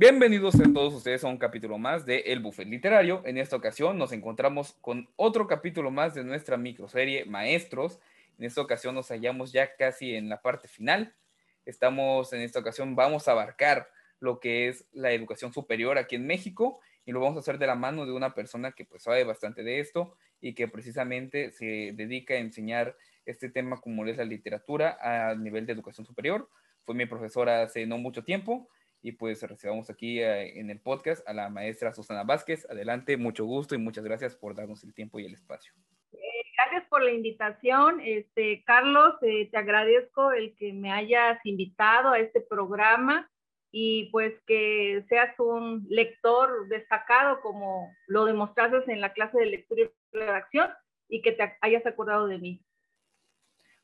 [0.00, 3.20] Bienvenidos a todos ustedes a un capítulo más de El Buffet Literario.
[3.24, 7.98] En esta ocasión nos encontramos con otro capítulo más de nuestra microserie Maestros.
[8.38, 11.16] En esta ocasión nos hallamos ya casi en la parte final.
[11.66, 13.90] Estamos en esta ocasión, vamos a abarcar
[14.20, 17.66] lo que es la educación superior aquí en México y lo vamos a hacer de
[17.66, 21.90] la mano de una persona que pues sabe bastante de esto y que precisamente se
[21.94, 22.96] dedica a enseñar
[23.26, 26.48] este tema como es la literatura a nivel de educación superior.
[26.84, 28.68] Fue mi profesora hace no mucho tiempo
[29.02, 32.68] y pues recibamos aquí eh, en el podcast a la maestra Susana Vázquez.
[32.70, 35.72] Adelante, mucho gusto y muchas gracias por darnos el tiempo y el espacio.
[36.12, 36.18] Eh,
[36.56, 42.18] gracias por la invitación, este, Carlos, eh, te agradezco el que me hayas invitado a
[42.18, 43.30] este programa
[43.70, 49.82] y pues que seas un lector destacado como lo demostraste en la clase de lectura
[49.82, 50.70] y redacción
[51.08, 52.62] y que te hayas acordado de mí.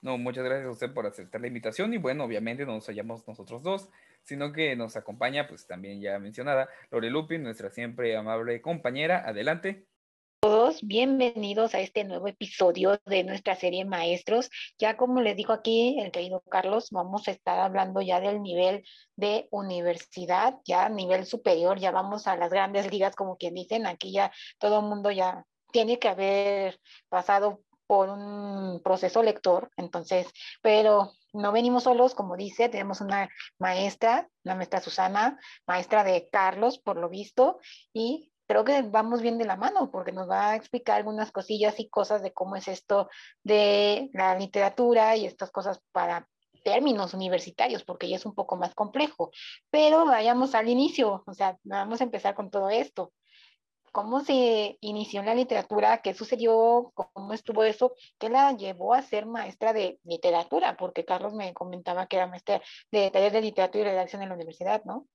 [0.05, 3.27] No, muchas gracias a usted por aceptar la invitación y bueno, obviamente no nos hallamos
[3.27, 3.91] nosotros dos,
[4.25, 9.23] sino que nos acompaña, pues también ya mencionada, Lore Lupin, nuestra siempre amable compañera.
[9.27, 9.87] Adelante.
[10.41, 14.51] Todos bienvenidos a este nuevo episodio de nuestra serie Maestros.
[14.79, 18.85] Ya como les dijo aquí el querido Carlos, vamos a estar hablando ya del nivel
[19.17, 24.13] de universidad, ya nivel superior, ya vamos a las grandes ligas, como quien dicen, aquí
[24.13, 26.79] ya todo el mundo ya tiene que haber
[27.09, 30.27] pasado por un proceso lector, entonces,
[30.63, 36.79] pero no venimos solos, como dice, tenemos una maestra, la maestra Susana, maestra de Carlos,
[36.79, 37.59] por lo visto,
[37.93, 41.81] y creo que vamos bien de la mano porque nos va a explicar algunas cosillas
[41.81, 43.09] y cosas de cómo es esto
[43.43, 46.29] de la literatura y estas cosas para
[46.63, 49.31] términos universitarios, porque ya es un poco más complejo.
[49.71, 53.13] Pero vayamos al inicio, o sea, vamos a empezar con todo esto
[53.95, 59.03] cómo se inició en la literatura, qué sucedió, cómo estuvo eso, qué la llevó a
[59.03, 63.85] ser maestra de literatura, porque Carlos me comentaba que era maestra de taller de literatura
[63.85, 65.07] y redacción en la universidad, ¿no?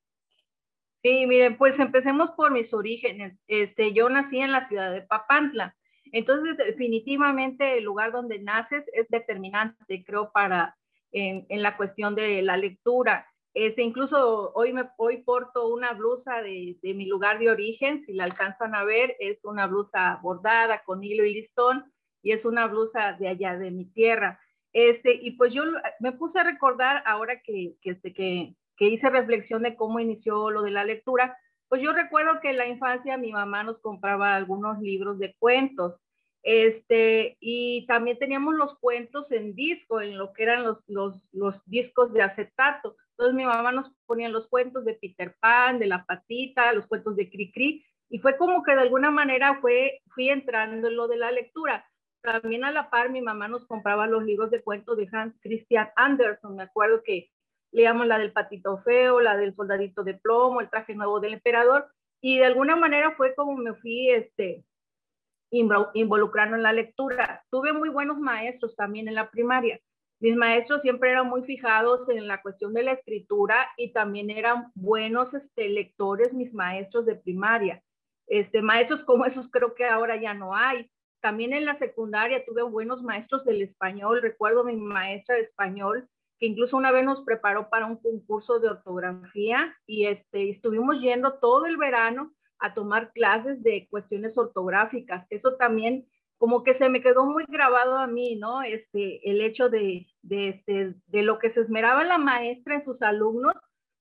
[1.04, 3.38] Sí, miren, pues empecemos por mis orígenes.
[3.48, 5.76] Este, yo nací en la ciudad de Papantla.
[6.14, 10.78] Entonces, definitivamente el lugar donde naces es determinante, creo, para
[11.12, 13.28] en, en la cuestión de la lectura.
[13.54, 18.14] Este, incluso hoy, me, hoy porto una blusa de, de, mi lugar de origen, si
[18.14, 22.67] la alcanzan a ver, es una blusa bordada con hilo y listón y es una
[22.67, 24.39] blusa de allá de mi tierra.
[24.71, 25.64] Este, y pues yo
[25.99, 30.61] me puse a recordar ahora que, este, que, que hice reflexión de cómo inició lo
[30.61, 31.38] de la lectura,
[31.70, 35.99] pues yo recuerdo que en la infancia mi mamá nos compraba algunos libros de cuentos
[36.43, 41.55] este, y también teníamos los cuentos en disco, en lo que eran los, los, los
[41.65, 42.95] discos de acetato.
[43.20, 47.18] Entonces mi mamá nos ponía los cuentos de Peter Pan, de La Patita, los cuentos
[47.18, 51.18] de Cricri, y fue como que de alguna manera fue, fui entrando en lo de
[51.18, 51.86] la lectura.
[52.22, 55.90] También a la par mi mamá nos compraba los libros de cuentos de Hans Christian
[55.98, 56.56] Andersen.
[56.56, 57.30] Me acuerdo que
[57.74, 61.92] leíamos la del patito feo, la del soldadito de plomo, el traje nuevo del emperador,
[62.22, 64.64] y de alguna manera fue como me fui este,
[65.52, 67.44] involucrando en la lectura.
[67.52, 69.78] Tuve muy buenos maestros también en la primaria.
[70.20, 74.72] Mis maestros siempre eran muy fijados en la cuestión de la escritura y también eran
[74.76, 77.82] buenos este, lectores, mis maestros de primaria.
[78.28, 80.92] Este, maestros como esos creo que ahora ya no hay.
[81.22, 84.22] También en la secundaria tuve buenos maestros del español.
[84.22, 86.08] Recuerdo mi maestra de español
[86.38, 91.34] que incluso una vez nos preparó para un concurso de ortografía y este, estuvimos yendo
[91.40, 95.26] todo el verano a tomar clases de cuestiones ortográficas.
[95.30, 96.06] Eso también
[96.39, 98.64] como que se me quedó muy grabado a mí, ¿no?
[98.64, 103.00] Este, el hecho de, de, este, de lo que se esmeraba la maestra en sus
[103.02, 103.54] alumnos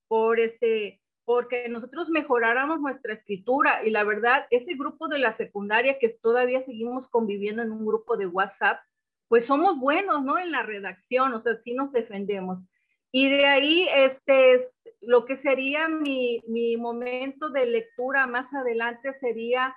[0.06, 5.98] por este, porque nosotros mejoráramos nuestra escritura y la verdad, ese grupo de la secundaria
[5.98, 8.80] que todavía seguimos conviviendo en un grupo de WhatsApp,
[9.26, 10.38] pues somos buenos, ¿no?
[10.38, 12.60] En la redacción, o sea, sí nos defendemos.
[13.10, 14.68] Y de ahí, este,
[15.00, 19.76] lo que sería mi, mi momento de lectura más adelante sería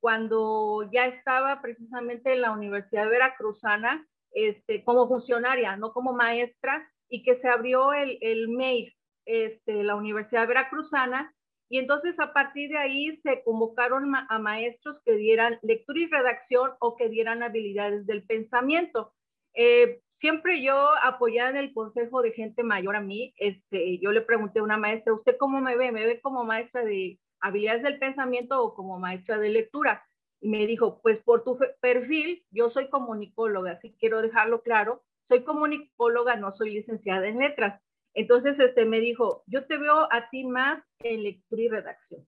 [0.00, 7.22] cuando ya estaba precisamente en la Universidad Veracruzana este, como funcionaria, no como maestra, y
[7.22, 8.92] que se abrió el, el MEIF,
[9.24, 11.32] este, la Universidad Veracruzana,
[11.68, 16.72] y entonces a partir de ahí se convocaron a maestros que dieran lectura y redacción
[16.78, 19.12] o que dieran habilidades del pensamiento.
[19.54, 24.20] Eh, siempre yo apoyada en el consejo de gente mayor a mí, este, yo le
[24.20, 25.90] pregunté a una maestra, ¿usted cómo me ve?
[25.92, 30.06] ¿Me ve como maestra de habilidades del pensamiento o como maestra de lectura.
[30.40, 35.42] Y me dijo, pues por tu perfil, yo soy comunicóloga, así quiero dejarlo claro, soy
[35.44, 37.80] comunicóloga, no soy licenciada en letras.
[38.14, 42.26] Entonces, este, me dijo, yo te veo a ti más en lectura y redacción,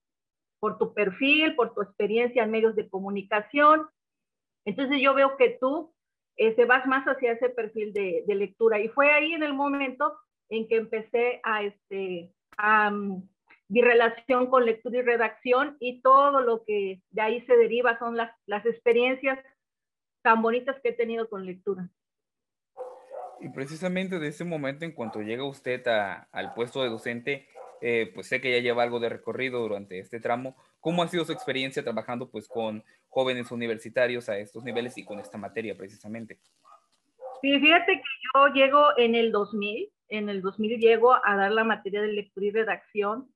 [0.59, 3.87] por tu perfil, por tu experiencia en medios de comunicación.
[4.65, 5.91] Entonces, yo veo que tú
[6.35, 8.79] este, vas más hacia ese perfil de, lectura.
[8.79, 10.17] Y fue ahí en el momento
[10.49, 12.91] en que empecé a, este, a,
[13.69, 18.17] mi relación con lectura y redacción y todo lo que de ahí se deriva son
[18.17, 19.39] las, las experiencias
[20.23, 21.87] tan bonitas que he tenido con lectura.
[23.39, 27.47] Y precisamente de ese momento, en cuanto llega usted al puesto de docente,
[27.79, 30.57] eh, pues sé que ya lleva algo de recorrido durante este tramo.
[30.81, 35.19] ¿Cómo ha sido su experiencia trabajando pues con jóvenes universitarios a estos niveles y con
[35.19, 36.39] esta materia precisamente?
[37.41, 38.03] Sí, fíjate que
[38.35, 42.47] yo llego en el 2000, en el 2000 llego a dar la materia de lectura
[42.47, 43.29] y redacción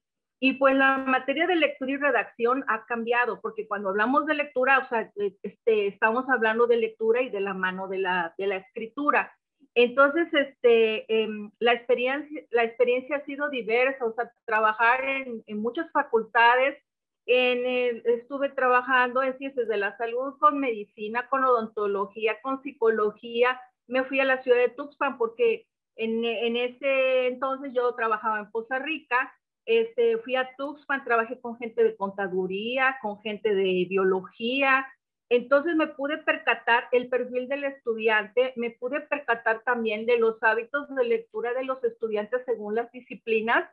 [0.45, 4.79] y pues la materia de lectura y redacción ha cambiado, porque cuando hablamos de lectura,
[4.79, 5.09] o sea,
[5.41, 9.33] este, estamos hablando de lectura y de la mano de la, de la escritura.
[9.73, 15.61] Entonces, este, em, la, experiencia, la experiencia ha sido diversa, o sea, trabajar en, en
[15.61, 16.77] muchas facultades,
[17.25, 23.61] en estuve trabajando en ciencias de la salud, con medicina, con odontología, con psicología.
[23.87, 28.51] Me fui a la ciudad de Tuxpan porque en, en ese entonces yo trabajaba en
[28.51, 29.33] Poza Rica
[29.65, 34.85] este, fui a Tuxpan, trabajé con gente de contaduría, con gente de biología.
[35.29, 40.93] Entonces me pude percatar el perfil del estudiante, me pude percatar también de los hábitos
[40.93, 43.69] de lectura de los estudiantes según las disciplinas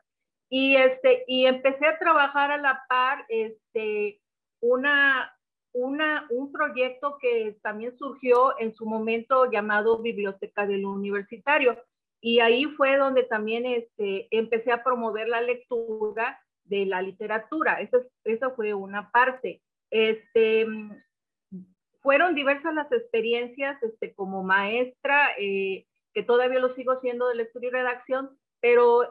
[0.49, 4.19] y, este, y empecé a trabajar a la par este,
[4.59, 5.33] una,
[5.73, 11.77] una, un proyecto que también surgió en su momento llamado Biblioteca del Universitario.
[12.21, 17.81] Y ahí fue donde también este, empecé a promover la lectura de la literatura.
[17.81, 19.61] Eso, eso fue una parte.
[19.89, 20.65] Este,
[22.01, 27.67] fueron diversas las experiencias este, como maestra, eh, que todavía lo sigo siendo de lectura
[27.67, 29.09] y redacción, pero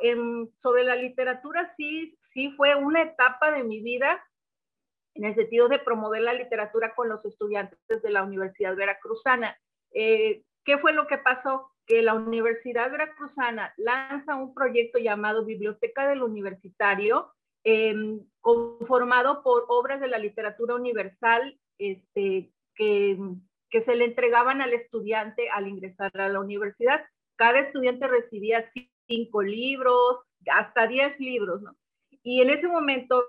[0.62, 4.24] sobre la literatura sí, sí fue una etapa de mi vida
[5.14, 9.58] en el sentido de promover la literatura con los estudiantes de la Universidad Veracruzana.
[9.92, 11.69] Eh, ¿Qué fue lo que pasó?
[11.86, 17.32] Que la Universidad Veracruzana lanza un proyecto llamado Biblioteca del Universitario,
[17.64, 23.18] em, conformado por obras de la literatura universal este, que,
[23.70, 27.04] que se le entregaban al estudiante al ingresar a la universidad.
[27.36, 28.70] Cada estudiante recibía
[29.06, 30.18] cinco libros,
[30.50, 31.76] hasta diez libros, ¿no?
[32.22, 33.24] Y en ese momento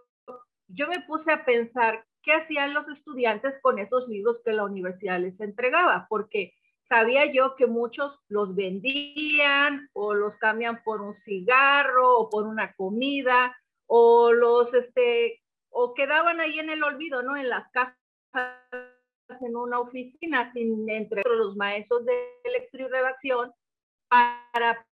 [0.67, 5.19] yo me puse a pensar qué hacían los estudiantes con esos libros que la universidad
[5.19, 6.53] les entregaba, porque
[6.91, 12.73] sabía yo que muchos los vendían o los cambian por un cigarro o por una
[12.73, 13.55] comida
[13.87, 17.37] o los, este, o quedaban ahí en el olvido, ¿no?
[17.37, 17.95] En las cajas
[19.39, 22.13] en una oficina sin entre los maestros de
[22.51, 23.53] lectura y redacción
[24.09, 24.85] para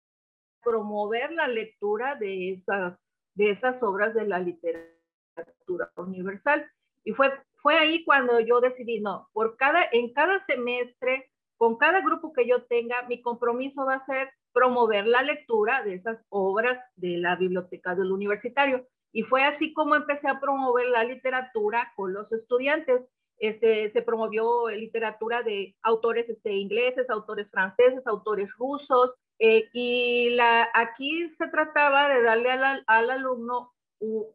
[0.64, 2.98] promover la lectura de esas,
[3.36, 6.66] de esas obras de la literatura universal.
[7.04, 12.00] Y fue, fue ahí cuando yo decidí, no, por cada, en cada semestre con cada
[12.00, 16.80] grupo que yo tenga, mi compromiso va a ser promover la lectura de esas obras
[16.96, 18.88] de la biblioteca del universitario.
[19.12, 23.02] Y fue así como empecé a promover la literatura con los estudiantes.
[23.40, 30.38] Este, se promovió literatura de autores este, ingleses, autores franceses, autores rusos, eh, y
[30.74, 32.52] aquí se trataba de darle
[32.88, 33.74] al alumno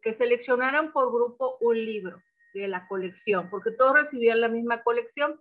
[0.02, 2.18] que seleccionaran por grupo un libro
[2.52, 5.40] de la colección, porque todos recibían la misma colección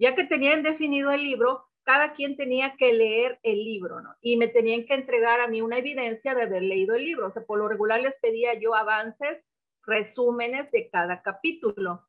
[0.00, 4.14] ya que tenían definido el libro, cada quien tenía que leer el libro, ¿no?
[4.22, 7.26] Y me tenían que entregar a mí una evidencia de haber leído el libro.
[7.26, 9.38] O sea, por lo regular les pedía yo avances,
[9.84, 12.02] resúmenes de cada capítulo.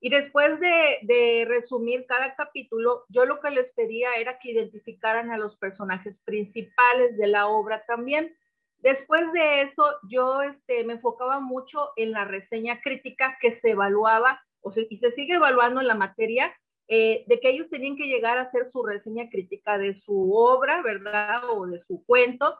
[0.00, 5.38] Y después de, resumir cada capítulo, yo lo que les pedía era que identificaran a
[5.38, 8.34] los personajes principales de la obra también.
[8.78, 14.40] Después de eso, yo este, me enfocaba mucho en la reseña crítica que se evaluaba,
[14.60, 16.52] o sea, y se sigue evaluando en la materia,
[16.88, 20.82] eh, de que ellos tenían que llegar a hacer su reseña crítica de su obra,
[20.82, 21.42] ¿verdad?
[21.50, 22.56] O de su cuento.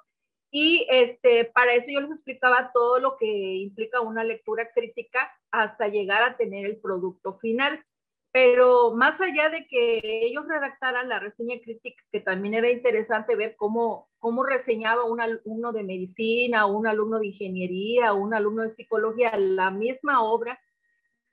[0.51, 5.89] Y este, para eso yo les explicaba todo lo que implica una lectura crítica hasta
[5.89, 7.85] llegar a tener el producto final.
[8.33, 13.55] Pero más allá de que ellos redactaran la reseña crítica, que también era interesante ver
[13.57, 19.37] cómo, cómo reseñaba un alumno de medicina, un alumno de ingeniería, un alumno de psicología,
[19.39, 20.61] la misma obra,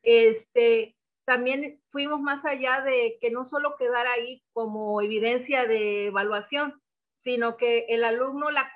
[0.01, 0.95] este,
[1.25, 6.73] también fuimos más allá de que no solo quedara ahí como evidencia de evaluación,
[7.23, 8.71] sino que el alumno la,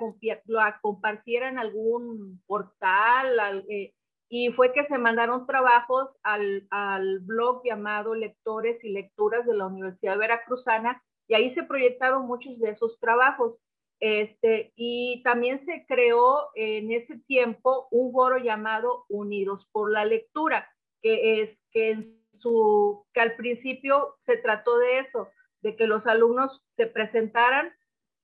[0.82, 3.94] compartiera en algún portal eh,
[4.30, 9.68] y fue que se mandaron trabajos al, al, blog llamado Lectores y Lecturas de la
[9.68, 13.56] Universidad Veracruzana y ahí se proyectaron muchos de esos trabajos.
[14.00, 20.70] Este, y también se creó en ese tiempo un foro llamado Unidos por la Lectura,
[21.02, 22.18] que es que en
[23.14, 25.30] que al principio se trató de eso,
[25.62, 27.74] de que los alumnos se presentaran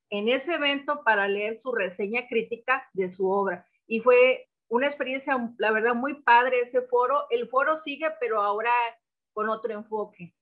[0.10, 3.65] en ese evento para leer su reseña crítica de su obra.
[3.88, 7.25] Y fue una experiencia, la verdad, muy padre ese foro.
[7.29, 8.72] El foro sigue, pero ahora
[9.34, 10.34] con otro enfoque.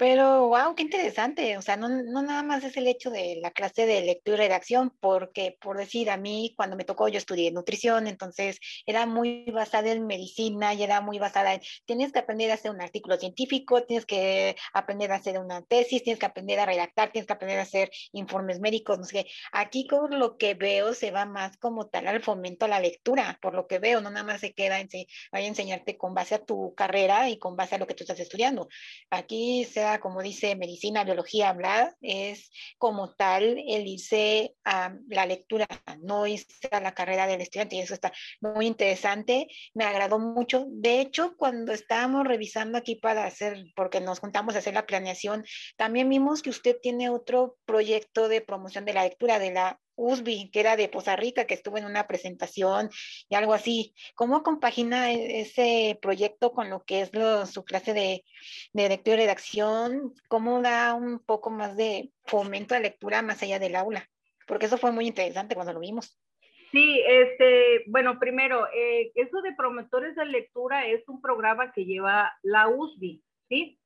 [0.00, 1.58] Pero, wow, qué interesante.
[1.58, 4.48] O sea, no, no, nada más es el hecho de la clase de lectura y
[4.48, 9.44] redacción, porque, por decir, a mí cuando me tocó, yo estudié nutrición, entonces era muy
[9.52, 13.18] basada en medicina y era muy basada en, tienes que aprender a hacer un artículo
[13.18, 17.34] científico, tienes que aprender a hacer una tesis, tienes que aprender a redactar, tienes que
[17.34, 19.30] aprender a hacer informes médicos, no sé qué.
[19.52, 23.38] Aquí con lo que veo se va más como tal al fomento a la lectura,
[23.42, 24.88] por lo que veo, no nada más se queda en,
[25.30, 28.04] vaya a enseñarte con base a tu carrera y con base a lo que tú
[28.04, 28.66] estás estudiando.
[29.10, 35.66] Aquí se como dice medicina, biología, hablar, es como tal el irse a la lectura,
[36.02, 40.66] no irse a la carrera del estudiante, y eso está muy interesante, me agradó mucho.
[40.68, 45.44] De hecho, cuando estábamos revisando aquí para hacer, porque nos juntamos a hacer la planeación,
[45.76, 50.50] también vimos que usted tiene otro proyecto de promoción de la lectura de la USB,
[50.50, 52.90] que era de Poza Rica, que estuvo en una presentación
[53.28, 53.94] y algo así.
[54.14, 57.10] ¿Cómo compagina e-, ese proyecto con lo que es
[57.50, 58.24] su clase de,
[58.72, 60.14] lectura y redacción?
[60.28, 64.08] ¿Cómo da un poco más de fomento de lectura más allá del aula?
[64.46, 66.18] Porque eso fue muy interesante cuando lo vimos.
[66.72, 72.32] Sí, este, bueno, primero, eh, eso de promotores de lectura es un programa que lleva
[72.42, 73.80] la USB, ¿sí?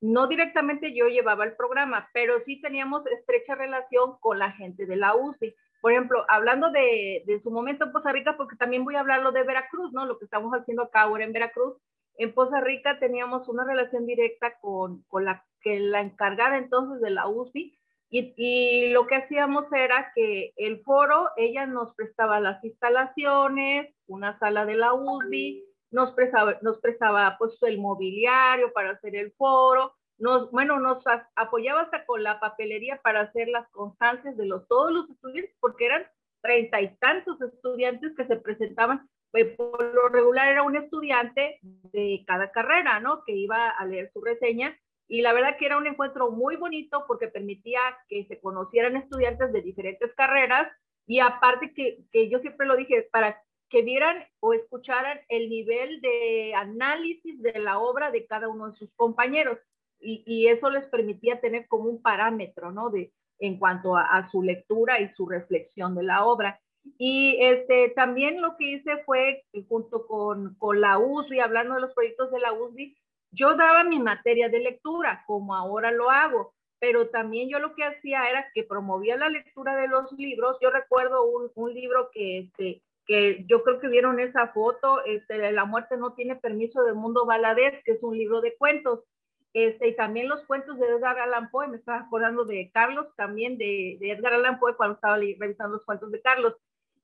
[0.00, 4.96] No directamente yo llevaba el programa, pero sí teníamos estrecha relación con la gente de
[4.96, 5.54] la UCI.
[5.80, 9.32] Por ejemplo, hablando de, su momento en Poza Rica, porque también voy a hablar lo
[9.32, 10.06] de Veracruz, ¿no?
[10.06, 11.76] Lo que estamos haciendo acá ahora en Veracruz.
[12.16, 17.28] En Poza Rica teníamos una relación directa con, la, que la encargada entonces de la
[17.28, 17.78] UCI
[18.10, 24.38] y, y, lo que hacíamos era que el foro, ella nos prestaba las instalaciones, una
[24.38, 29.94] sala de la UCI, nos prestaba, nos prestaba pues el mobiliario para hacer el foro,
[30.18, 31.02] nos, bueno, nos
[31.34, 35.86] apoyaba hasta con la papelería para hacer las constancias de los, todos los estudiantes, porque
[35.86, 36.06] eran
[36.42, 42.22] treinta y tantos estudiantes que se presentaban, pues, por lo regular era un estudiante de
[42.26, 43.24] cada carrera, ¿no?
[43.24, 44.76] Que iba a leer su reseña
[45.08, 49.52] y la verdad que era un encuentro muy bonito porque permitía que se conocieran estudiantes
[49.52, 50.70] de diferentes carreras
[51.06, 56.00] y aparte que, que yo siempre lo dije, para que vieran o escucharan el nivel
[56.00, 59.58] de análisis de la obra de cada uno de sus compañeros.
[60.02, 62.88] Y, eso les permitía tener como un parámetro, ¿no?
[62.90, 66.58] De, en cuanto a, su lectura y su reflexión de la obra.
[66.98, 71.92] Y este, también lo que hice fue, junto con, con la USBI, hablando de los
[71.92, 72.96] proyectos de la USBI,
[73.32, 77.84] yo daba mi materia de lectura, como ahora lo hago, pero también yo lo que
[77.84, 80.56] hacía era que promovía la lectura de los libros.
[80.62, 85.52] Yo recuerdo un, un libro que, este, que yo creo que vieron esa foto, este,
[85.52, 89.04] La muerte no tiene permiso del mundo Valadez, que es un libro de cuentos.
[89.52, 93.58] Este, y también los cuentos de Edgar Allan Poe, me estaba acordando de Carlos, también
[93.58, 96.54] de, Edgar Allan Poe cuando estaba revisando los cuentos de Carlos.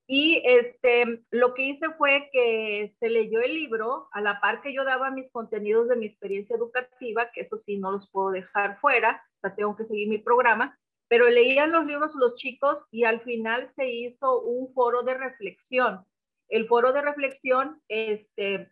[0.07, 4.73] Y este, lo que hice fue que se leyó el libro a la par que
[4.73, 8.79] yo daba mis contenidos de mi experiencia educativa, que eso sí no los puedo dejar
[8.79, 13.05] fuera, o sea, tengo que seguir mi programa, pero leían los libros los chicos y
[13.05, 16.05] al final se hizo un foro de reflexión.
[16.49, 18.69] El foro de reflexión, este,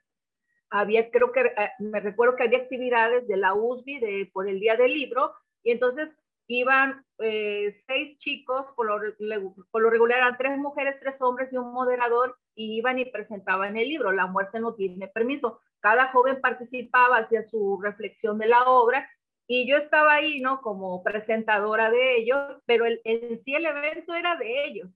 [0.70, 4.60] había, creo que, eh, me recuerdo que había actividades de la USB de, por el
[4.60, 6.08] Día del Libro, y entonces
[6.46, 12.36] iban eh, seis chicos, por lo, regular eran tres mujeres, tres hombres y un moderador,
[12.54, 15.60] y iban y presentaban el libro, La muerte no tiene permiso.
[15.80, 19.08] Cada joven participaba, hacía su reflexión de la obra,
[19.46, 20.60] y yo estaba ahí, ¿no?
[20.62, 24.90] Como presentadora de ellos, pero el, en sí el evento era de ellos.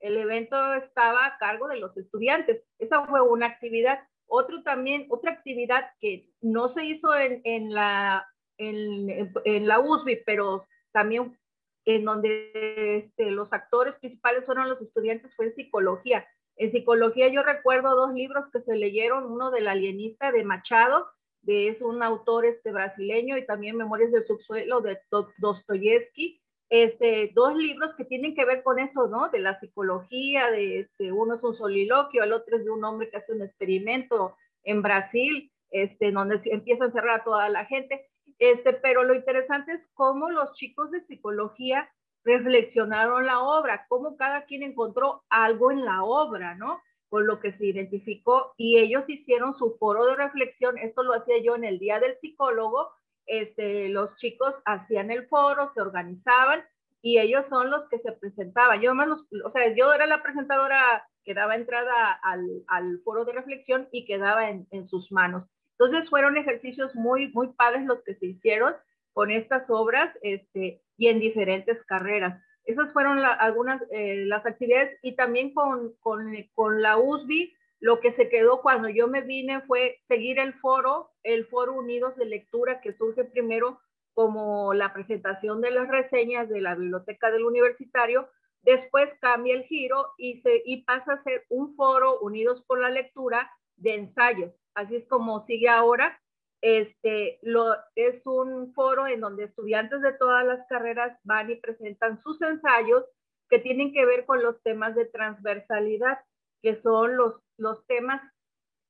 [0.00, 2.62] El evento estaba a cargo de los estudiantes.
[2.78, 4.00] Esa fue una actividad.
[4.26, 8.26] Otro también, otra actividad que no se hizo en, en la,
[8.56, 11.36] en, la USB, pero también
[11.84, 16.26] en donde este, los actores principales fueron los estudiantes, fue en psicología.
[16.56, 21.06] En psicología yo recuerdo dos libros que se leyeron, uno del alienista de Machado
[21.42, 24.98] de, es un autor este, brasileño y también Memorias del Subsuelo de
[25.38, 26.40] Dostoyevsky.
[26.68, 29.28] Este, dos libros que tienen que ver con eso, ¿no?
[29.30, 33.10] De la psicología, de este, uno es un soliloquio, el otro es de un hombre
[33.10, 38.08] que hace un experimento en Brasil, este, donde empieza a encerrar a toda la gente.
[38.38, 41.90] Este, pero lo interesante es cómo los chicos de psicología
[42.24, 46.80] reflexionaron la obra, cómo cada quien encontró algo en la obra, ¿no?
[47.10, 50.78] Con lo que se identificó y ellos hicieron su foro de reflexión.
[50.78, 52.92] Esto lo hacía yo en el Día del Psicólogo.
[53.26, 56.64] Este, los chicos hacían el foro, se organizaban
[57.02, 58.80] y ellos son los que se presentaban.
[58.80, 63.88] Yo, más o sea, yo era la presentadora que daba entrada al, foro de reflexión
[63.92, 65.44] y quedaba en, en sus manos.
[65.78, 68.74] Entonces fueron ejercicios muy, muy padres los que se hicieron
[69.12, 72.40] con estas obras este, y en diferentes carreras.
[72.70, 77.50] Esas fueron algunas eh, las actividades y también con, con, con la USB
[77.80, 82.14] lo que se quedó cuando yo me vine fue seguir el foro, el foro Unidos
[82.16, 83.80] de Lectura que surge primero
[84.12, 88.28] como la presentación de las reseñas de la biblioteca del universitario,
[88.62, 92.90] después cambia el giro y, se, y pasa a ser un foro Unidos por la
[92.90, 94.52] Lectura de ensayos.
[94.74, 96.20] Así es como sigue ahora.
[96.62, 102.22] Este, lo, es un foro en donde estudiantes de todas las carreras van y presentan
[102.22, 103.04] sus ensayos
[103.48, 106.18] que tienen que ver con los temas de transversalidad,
[106.62, 108.22] que son los, los temas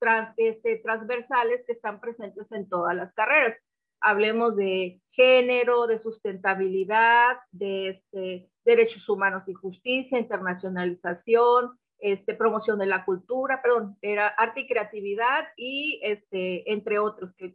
[0.00, 3.56] trans, este, transversales que están presentes en todas las carreras.
[4.00, 12.86] Hablemos de género, de sustentabilidad, de este, derechos humanos y justicia, internacionalización, este, promoción de
[12.86, 17.52] la cultura, perdón, era arte y creatividad y este, entre otros que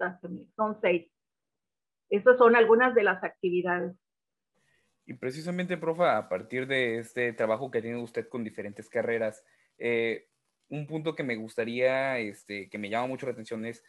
[0.55, 1.07] son seis.
[2.09, 3.95] Estas son algunas de las actividades.
[5.05, 9.43] Y precisamente, profa, a partir de este trabajo que tiene usted con diferentes carreras,
[9.77, 10.27] eh,
[10.69, 13.83] un punto que me gustaría, este, que me llama mucho la atención es,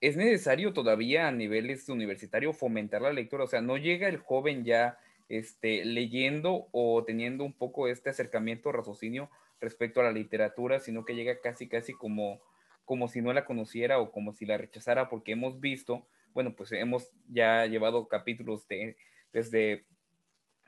[0.00, 3.44] ¿es necesario todavía a niveles universitario fomentar la lectura?
[3.44, 8.72] O sea, ¿no llega el joven ya este, leyendo o teniendo un poco este acercamiento,
[8.72, 9.30] raciocinio
[9.60, 12.40] respecto a la literatura, sino que llega casi, casi como,
[12.84, 16.72] como si no la conociera o como si la rechazara, porque hemos visto, bueno, pues
[16.72, 18.96] hemos ya llevado capítulos de,
[19.32, 19.84] desde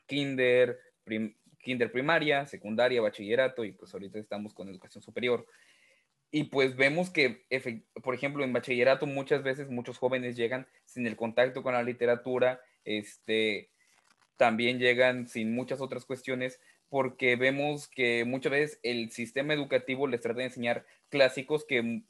[0.07, 0.79] kinder,
[1.59, 5.47] kinder primaria, secundaria, bachillerato y pues ahorita estamos con educación superior.
[6.31, 7.45] Y pues vemos que,
[8.03, 12.63] por ejemplo, en bachillerato muchas veces muchos jóvenes llegan sin el contacto con la literatura,
[12.85, 13.71] este,
[14.37, 16.59] también llegan sin muchas otras cuestiones,
[16.93, 22.03] porque vemos que muchas veces el sistema educativo les trata de enseñar clásicos que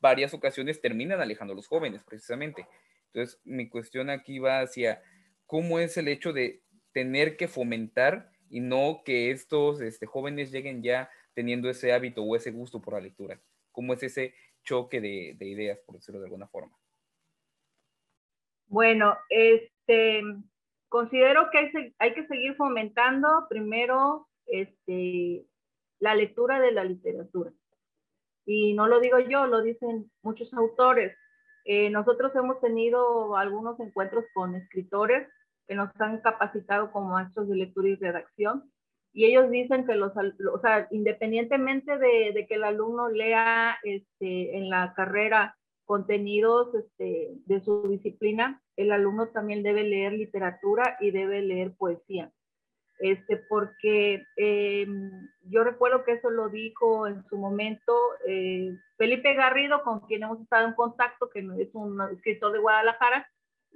[0.00, 2.68] varias ocasiones terminan alejando a los jóvenes, precisamente.
[3.06, 5.02] Entonces, mi cuestión aquí va hacia
[5.44, 6.62] cómo es el hecho de
[6.92, 12.36] tener que fomentar y no que estos este, jóvenes lleguen ya teniendo ese hábito o
[12.36, 13.40] ese gusto por la lectura.
[13.72, 16.78] ¿Cómo es ese choque de, de ideas, por decirlo de alguna forma?
[18.68, 20.22] Bueno, este,
[20.92, 25.46] Considero que hay, que seguir fomentando primero este,
[25.98, 27.50] la lectura de la literatura.
[28.44, 31.16] Y no lo digo yo, lo dicen muchos autores.
[31.64, 35.26] Eh, nosotros hemos tenido algunos encuentros con escritores
[35.66, 38.70] que nos han capacitado como maestros de lectura y redacción.
[39.14, 44.68] Y ellos dicen que los, o sea, independientemente de, que el alumno lea este, en
[44.68, 51.42] la carrera contenidos este, de su disciplina, el alumno también debe leer literatura y debe
[51.42, 52.30] leer poesía.
[52.98, 54.86] Este, porque eh,
[55.44, 57.92] yo recuerdo que eso lo dijo en su momento
[58.26, 63.28] eh, Felipe Garrido, con quien hemos estado en contacto, que es un escritor de Guadalajara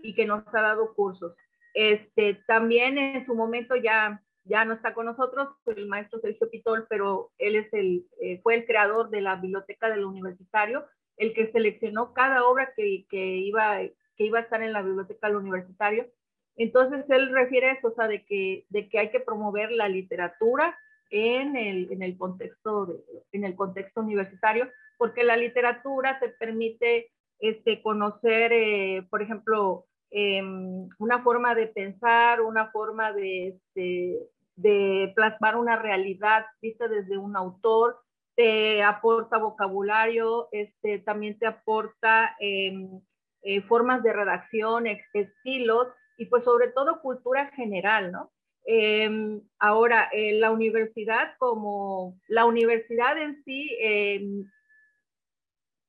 [0.02, 1.34] y que nos ha dado cursos.
[1.74, 6.86] Este, también en su momento ya, ya no está con nosotros el maestro Sergio Pitol,
[6.88, 11.50] pero él es el, eh, fue el creador de la biblioteca del universitario el que
[11.52, 13.80] seleccionó cada obra que, que, iba,
[14.16, 16.06] que iba a estar en la biblioteca del universitario.
[16.56, 20.76] Entonces él refiere eso, o sea, de que, de que hay que promover la literatura
[21.10, 22.94] en el, en el, contexto, de,
[23.32, 30.88] en el contexto universitario, porque la literatura te permite este, conocer, eh, por ejemplo, em,
[30.98, 34.18] una forma de pensar, una forma de, este,
[34.56, 38.00] de plasmar una realidad vista desde un autor,
[38.34, 43.00] te aporta vocabulario, este, también te aporta em,
[43.46, 48.32] eh, formas de redacción, estilos y pues sobre todo cultura general, ¿no?
[48.64, 54.50] Em, ahora, eh, la universidad como la universidad en sí, em,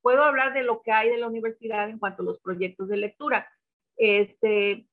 [0.02, 2.98] puedo hablar de lo que hay de la universidad en cuanto a los proyectos de
[2.98, 3.50] lectura.
[3.98, 4.88] Este,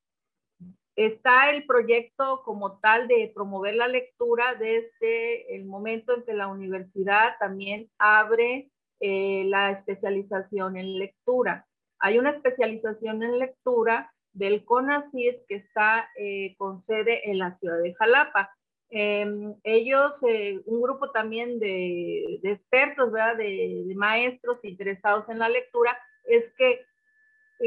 [0.97, 6.47] Está el proyecto como tal de promover la lectura desde el momento en que la
[6.47, 11.67] universidad también abre eh, la especialización en lectura.
[12.05, 17.79] Hay una especialización en lectura del CONACYT que está eh, con sede en la ciudad
[17.81, 18.55] de Jalapa.
[18.91, 25.97] Em, ellos, eh, un grupo también de, expertos, de, maestros interesados en la lectura,
[26.29, 26.85] es que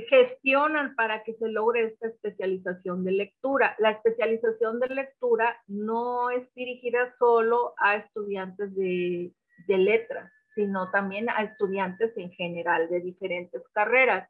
[0.07, 3.75] gestionan para que se logre esta especialización de lectura.
[3.79, 9.33] La especialización de lectura no es dirigida solo a estudiantes de,
[9.67, 14.27] letras, sino también a estudiantes en general de diferentes carreras.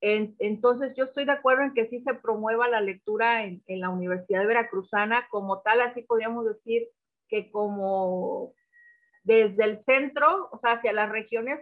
[0.00, 4.40] entonces, yo estoy de acuerdo en que sí se promueva la lectura en, la Universidad
[4.40, 6.88] de Veracruzana como tal, así podríamos decir
[7.28, 8.54] que como
[9.22, 11.60] desde el centro, o sea, hacia las regiones,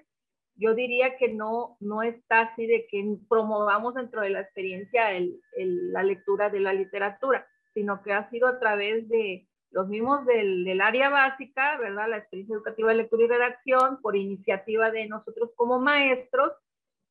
[0.55, 5.09] yo diría que no, no está así de que promovamos dentro de la experiencia
[5.57, 7.47] la lectura de la literatura.
[7.75, 12.08] sino que ha sido a través de los mismos del, del, área básica, ¿verdad?
[12.08, 16.52] La experiencia educativa de lectura y redacción por iniciativa de nosotros como maestros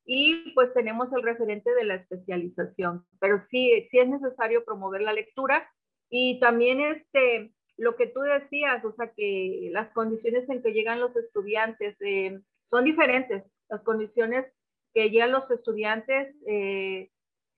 [0.04, 3.04] y pues tenemos el referente de la especialización.
[3.20, 5.68] Pero sí, sí es necesario promover la lectura
[6.10, 11.00] y también este, lo que tú decías, o sea, que las condiciones en que llegan
[11.00, 13.44] los estudiantes eh, son diferentes.
[13.68, 14.46] Las condiciones
[14.92, 17.10] que llegan los estudiantes eh,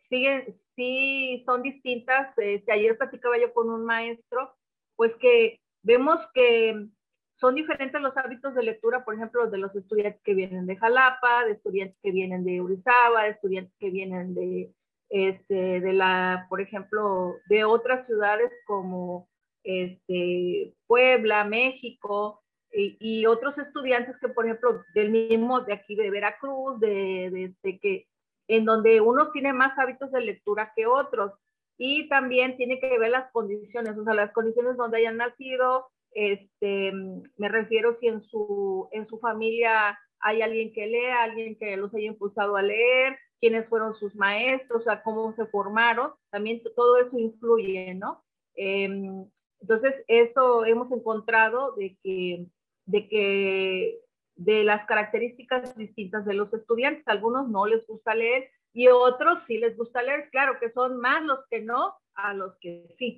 [0.09, 2.37] siguen, sí son distintas.
[2.39, 4.55] Este, ayer platicaba yo con un maestro,
[4.97, 6.89] pues que vemos que
[7.37, 11.45] son diferentes los hábitos de lectura, por ejemplo, de los estudiantes que vienen de Jalapa,
[11.45, 14.73] de estudiantes que vienen de Urizaba, de estudiantes que vienen de,
[15.11, 19.29] este, de la, por ejemplo, de otras ciudades como
[19.65, 22.41] este, Puebla, México,
[22.77, 28.09] y, otros estudiantes que, por ejemplo, del mismo de aquí de Veracruz, de, de, que
[28.49, 31.33] en donde unos tienen más hábitos de lectura que otros.
[31.77, 36.93] Y también tiene que ver las condiciones, o sea, las condiciones donde hayan nacido, este,
[37.37, 41.93] me refiero si en su, en su familia hay alguien que lea, alguien que los
[41.95, 46.99] haya impulsado a leer, quiénes fueron sus maestros, o sea, cómo se formaron, también todo
[46.99, 48.25] eso influye, ¿no?
[48.55, 49.27] Em,
[49.61, 52.47] entonces, eso hemos encontrado de que,
[52.87, 53.99] de que
[54.37, 59.59] de las características distintas de los estudiantes, algunos no les gusta leer y otros sí
[59.59, 63.17] les gusta leer, claro que son más los que no a los que sí.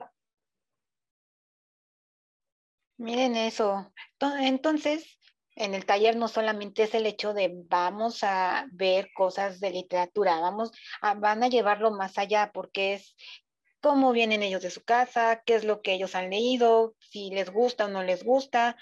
[2.98, 3.92] Miren eso.
[4.20, 5.18] Entonces,
[5.54, 10.40] en el taller no solamente es el hecho de vamos a ver cosas de literatura,
[10.40, 13.16] vamos a, van a llevarlo más allá porque es
[13.80, 17.50] cómo vienen ellos de su casa, qué es lo que ellos han leído, si les
[17.50, 18.76] gusta o no les gusta.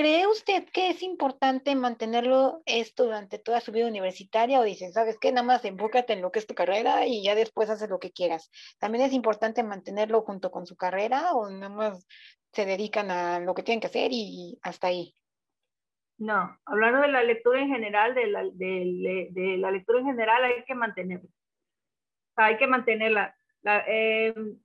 [0.00, 5.18] ¿Cree usted que es importante mantenerlo esto durante toda su vida universitaria o dice, sabes
[5.20, 7.98] qué, nada más enfócate en lo que es tu carrera y ya después haces lo
[7.98, 8.50] que quieras?
[8.78, 12.06] ¿También es importante mantenerlo junto con su carrera o nada más
[12.52, 15.14] se dedican a lo que tienen que hacer y hasta ahí.
[16.18, 20.64] No, hablando de la lectura en general, de la, de, la lectura en general hay
[20.64, 21.30] que mantenerla.
[22.36, 23.34] hay que mantenerla.
[23.86, 24.58] Em,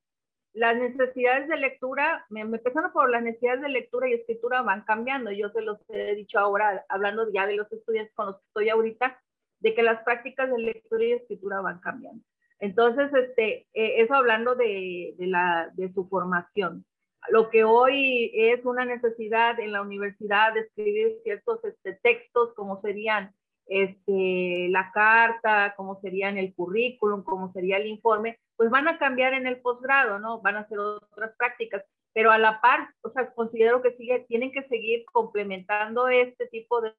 [0.56, 5.32] las necesidades de lectura, me, empezando por las necesidades de lectura y escritura van cambiando.
[5.32, 8.70] Yo se los he dicho ahora, hablando ya de los estudiantes con los que estoy
[8.70, 9.22] ahorita,
[9.60, 12.24] de que las prácticas de lectura y escritura van cambiando.
[12.60, 16.86] Entonces, este, eh, eso hablando de, de, la, de su formación
[17.30, 22.82] lo que hoy es una necesidad en la universidad de escribir ciertos este, textos, como
[22.82, 23.34] serían
[23.68, 29.34] este, la carta, como serían el currículum, como sería el informe, pues van a cambiar
[29.34, 30.42] en el posgrado, ¿no?
[30.42, 34.52] Van a ser otras prácticas, pero a la par, o sea, considero que sigue, tienen
[34.52, 36.94] que seguir complementando este tipo de,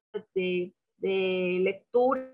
[0.97, 2.27] de, lecturas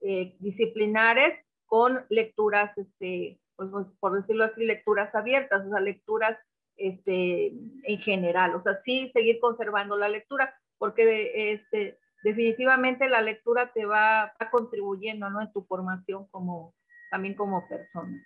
[0.00, 6.38] eh, disciplinares con lecturas, este, pues, por decirlo así, lecturas abiertas, o sea, lecturas
[6.76, 8.54] este, en general.
[8.54, 15.30] O sea, sí seguir conservando la lectura, porque este, definitivamente la lectura te va, contribuyendo
[15.30, 15.40] ¿no?
[15.40, 16.74] en tu formación como,
[17.10, 18.24] también como persona.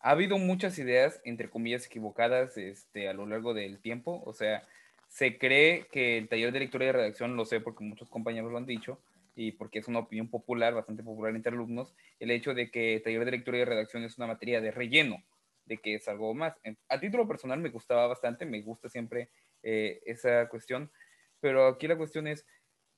[0.00, 4.22] Ha habido muchas ideas, entre comillas, equivocadas este, a lo largo del tiempo.
[4.24, 4.62] O sea,
[5.08, 8.58] se cree que el taller de lectura y redacción, lo sé porque muchos compañeros lo
[8.58, 9.00] han dicho,
[9.34, 13.24] y porque es una opinión popular, bastante popular entre alumnos, el hecho de que taller
[13.24, 15.22] de lectura y redacción es una materia de relleno
[15.66, 16.54] de que es algo más.
[16.88, 19.28] A título personal me gustaba bastante, me gusta siempre
[19.62, 20.90] eh, esa cuestión,
[21.40, 22.46] pero aquí la cuestión es,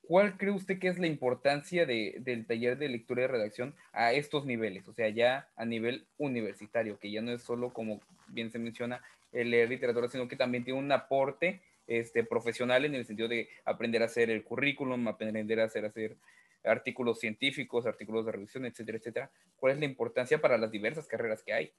[0.09, 4.47] ¿cuál cree usted que es la importancia del taller de lectura y redacción a estos
[4.47, 4.89] niveles?
[4.89, 9.03] O sea, ya a nivel universitario, que ya no es solo, como bien se menciona,
[9.33, 13.51] el leer literatura, sino que también tiene un aporte este, profesional en el sentido de
[13.67, 16.17] aprender a hacer el currículum, aprender a hacer, hacer
[16.65, 19.31] artículos científicos, artículos de revisión, etcétera, etcétera.
[19.59, 21.73] ¿Cuál es la importancia para las diversas carreras que hay?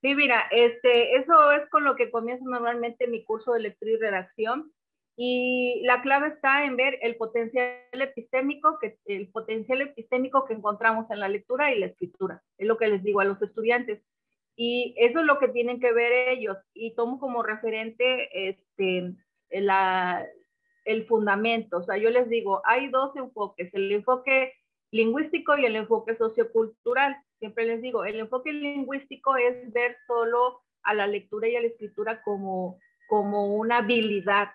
[0.00, 3.96] Sí, mira, este, eso es con lo que comienzo normalmente mi curso de lectura y
[3.96, 4.72] redacción.
[5.16, 11.10] Y la clave está en ver el potencial epistémico, que, el potencial epistémico que encontramos
[11.10, 12.42] en la lectura y la escritura.
[12.58, 14.02] Es lo que les digo a los estudiantes.
[14.56, 16.56] Y eso es lo que tienen que ver ellos.
[16.74, 19.14] Y tomo como referente este,
[19.50, 20.26] la,
[20.84, 21.78] el fundamento.
[21.78, 24.54] O sea, yo les digo, hay dos enfoques, el enfoque
[24.90, 27.16] lingüístico y el enfoque sociocultural.
[27.38, 31.68] Siempre les digo, el enfoque lingüístico es ver solo a la lectura y a la
[31.68, 34.50] escritura como, como una habilidad.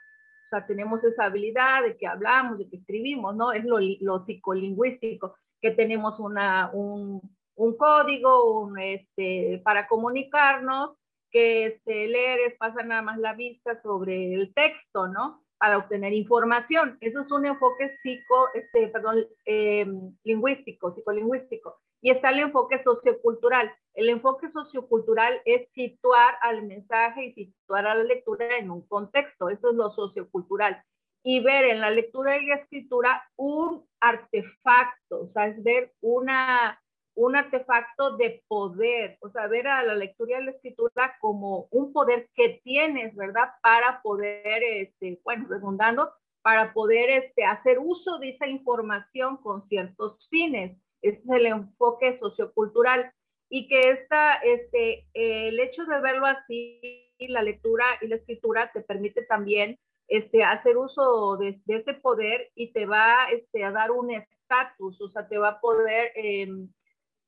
[0.47, 3.51] O sea, tenemos esa habilidad de que hablamos, de que escribimos, ¿no?
[3.51, 7.21] Es lo, lo psicolingüístico, que tenemos una, un,
[7.55, 10.91] un código un, este, para comunicarnos,
[11.29, 15.43] que este, leer es pasar nada más la vista sobre el texto, ¿no?
[15.57, 16.97] para obtener información.
[17.01, 21.79] Eso es un enfoque psico, este, perdón, em, lingüístico, psicolingüístico.
[22.01, 23.73] Y está el enfoque sociocultural.
[23.93, 29.49] El enfoque sociocultural es situar al mensaje y situar a la lectura en un contexto.
[29.49, 30.81] Eso es lo sociocultural.
[31.23, 36.79] Y ver en la lectura y la escritura un artefacto, o sea, es ver una,
[37.15, 41.91] un artefacto de poder, o sea, ver a la lectura y la escritura como un
[41.91, 43.49] poder que tienes, ¿verdad?
[43.61, 50.27] Para poder, este, bueno, redundando, para poder este, hacer uso de esa información con ciertos
[50.29, 50.77] fines.
[51.01, 53.11] Es el enfoque sociocultural.
[53.49, 56.81] Y que esta, este, el hecho de verlo así,
[57.19, 59.79] la lectura y la escritura te permite también
[60.09, 65.09] este, hacer uso de, ese poder y te va este, a dar un estatus, o
[65.09, 66.11] sea, te va a poder...
[66.15, 66.47] Eh,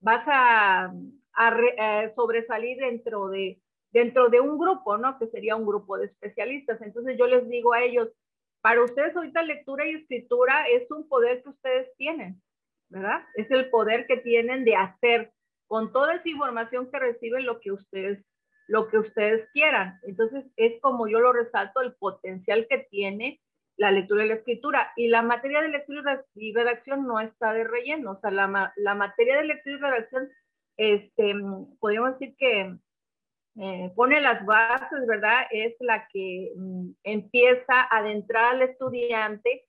[0.02, 0.94] vas a,
[1.78, 5.18] eh, sobresalir dentro de, dentro de un grupo, ¿no?
[5.18, 6.82] Que sería un grupo de especialistas.
[6.82, 8.10] Entonces yo les digo a ellos,
[8.62, 12.42] para ustedes ahorita lectura y escritura es un poder que ustedes tienen,
[12.90, 13.22] ¿verdad?
[13.36, 15.32] Es el poder que tienen de hacer
[15.68, 18.26] con toda esa información que reciben lo que ustedes
[18.68, 20.00] lo que ustedes quieran.
[20.04, 23.42] Entonces es como yo lo resalto el potencial que tiene
[23.78, 24.94] la lectura y la escritura.
[24.96, 28.12] Y la materia de lectura y redacción no está de relleno.
[28.12, 30.30] O sea, la, la materia de lectura y redacción,
[30.78, 31.34] este,
[31.80, 32.76] podríamos decir que
[33.56, 35.48] eh, pone las bases, ¿verdad?
[35.50, 39.66] Es la que mm, empieza a adentrar al estudiante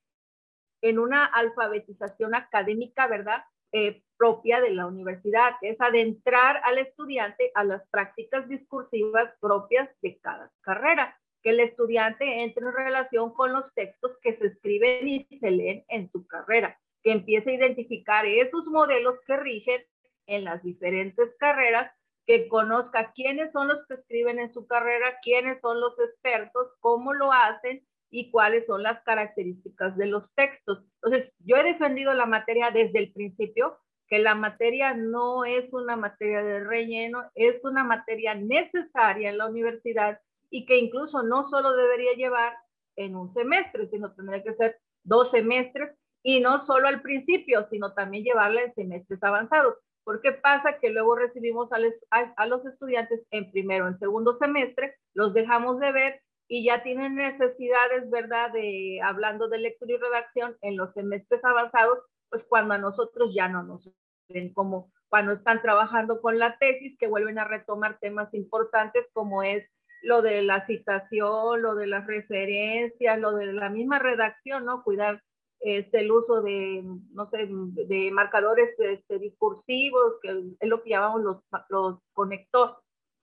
[0.81, 3.43] en una alfabetización académica, ¿verdad?
[3.71, 10.19] Eh, propia de la universidad, es adentrar al estudiante a las prácticas discursivas propias de
[10.19, 11.17] cada carrera.
[11.41, 15.83] Que el estudiante entre en relación con los textos que se escriben y se leen
[15.87, 19.81] en su carrera, que empiece a identificar esos modelos que rigen
[20.27, 21.91] en las diferentes carreras,
[22.27, 27.13] que conozca quiénes son los que escriben en su carrera, quiénes son los expertos, cómo
[27.13, 30.83] lo hacen y cuáles son las características de los textos.
[31.01, 35.95] Entonces, yo he defendido la materia desde el principio, que la materia no es una
[35.95, 40.19] materia de relleno, es una materia necesaria en la universidad
[40.49, 42.53] y que incluso no solo debería llevar
[42.97, 47.93] en un semestre, sino tendría que ser dos semestres y no solo al principio, sino
[47.93, 49.75] también llevarla en semestres avanzados.
[50.03, 55.79] Porque pasa que luego recibimos a, los estudiantes en primero, en segundo semestre, los dejamos
[55.79, 56.21] de ver
[56.53, 58.51] y ya tienen necesidades, ¿verdad?
[58.51, 63.47] De hablando de lectura y redacción en los semestres avanzados, pues cuando a nosotros ya
[63.47, 63.89] no nos
[64.27, 69.43] ven como cuando están trabajando con la tesis, que vuelven a retomar temas importantes como
[69.43, 69.65] es
[70.01, 74.83] lo de la citación, lo de las referencias, lo de la misma redacción, ¿no?
[74.83, 75.23] Cuidar
[75.61, 76.83] este, el uso de,
[77.13, 81.37] no sé, de marcadores este, discursivos, que es lo que llamamos los,
[81.69, 82.75] los conector,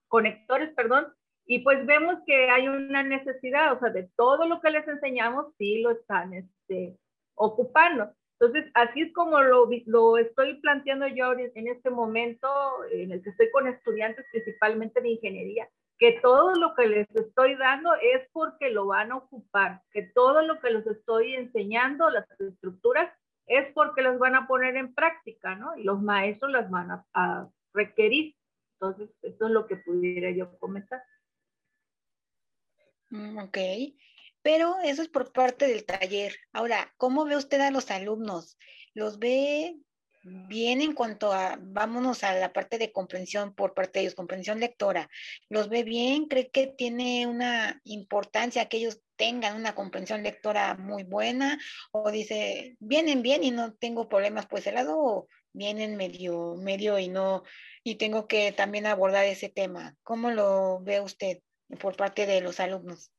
[0.08, 1.12] conectores, perdón,
[1.48, 5.46] y pues vemos que hay una necesidad, o sea, de todo lo que les enseñamos,
[5.58, 6.96] sí lo están este,
[7.34, 8.12] ocupando.
[8.38, 12.48] Entonces, así es como lo, lo estoy planteando yo en este momento,
[12.92, 17.56] en el que estoy con estudiantes principalmente de ingeniería que todo lo que les estoy
[17.56, 22.24] dando es porque lo van a ocupar, que todo lo que les estoy enseñando, las
[22.40, 23.12] estructuras,
[23.46, 25.76] es porque las van a poner en práctica, ¿no?
[25.76, 28.34] Y los maestros las van a, requerir.
[28.74, 31.02] Entonces, esto es lo que pudiera yo comentar.
[33.10, 33.58] Mm, ok,
[34.42, 36.36] pero eso es por parte del taller.
[36.52, 38.58] Ahora, ¿cómo ve usted a los alumnos?
[38.94, 39.76] ¿Los ve
[40.22, 44.60] bien en cuanto a, vámonos a la parte de comprensión por parte de ellos, comprensión
[44.60, 45.08] lectora,
[45.48, 46.26] ¿los ve bien?
[46.26, 51.58] ¿Cree que tiene una importancia que ellos tengan una comprensión lectora muy buena?
[51.92, 54.98] ¿O dice, vienen bien y no tengo problemas por ese lado?
[54.98, 57.42] ¿O vienen medio, medio y no,
[57.82, 59.96] y tengo que también abordar ese tema?
[60.02, 61.38] ¿Cómo lo ve usted
[61.76, 63.12] por parte de los alumnos?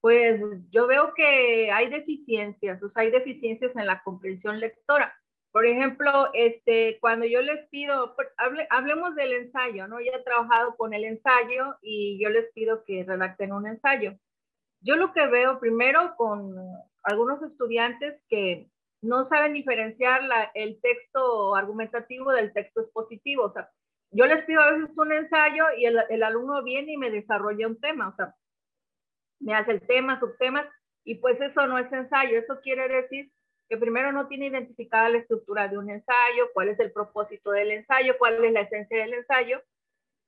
[0.00, 5.12] Pues yo veo que hay deficiencias, o sea, hay deficiencias en la comprensión lectora.
[5.50, 8.14] Por ejemplo, este, cuando yo les pido,
[8.68, 10.00] hablemos del ensayo, ¿no?
[10.00, 14.14] Ya he trabajado con el ensayo y yo les pido que redacten un ensayo.
[14.80, 16.54] Yo lo que veo primero con
[17.02, 18.68] algunos estudiantes que
[19.02, 20.22] no saben diferenciar
[20.54, 23.44] el texto argumentativo del texto expositivo.
[23.44, 23.70] O sea,
[24.10, 27.66] yo les pido a veces un ensayo y el, el alumno viene y me desarrolla
[27.66, 28.08] un tema.
[28.08, 28.34] O sea,
[29.40, 30.66] me hace el tema, subtemas,
[31.04, 32.38] y pues eso no es ensayo.
[32.38, 33.30] Eso quiere decir
[33.68, 37.70] que primero no tiene identificada la estructura de un ensayo, cuál es el propósito del
[37.70, 39.62] ensayo, cuál es la esencia del ensayo.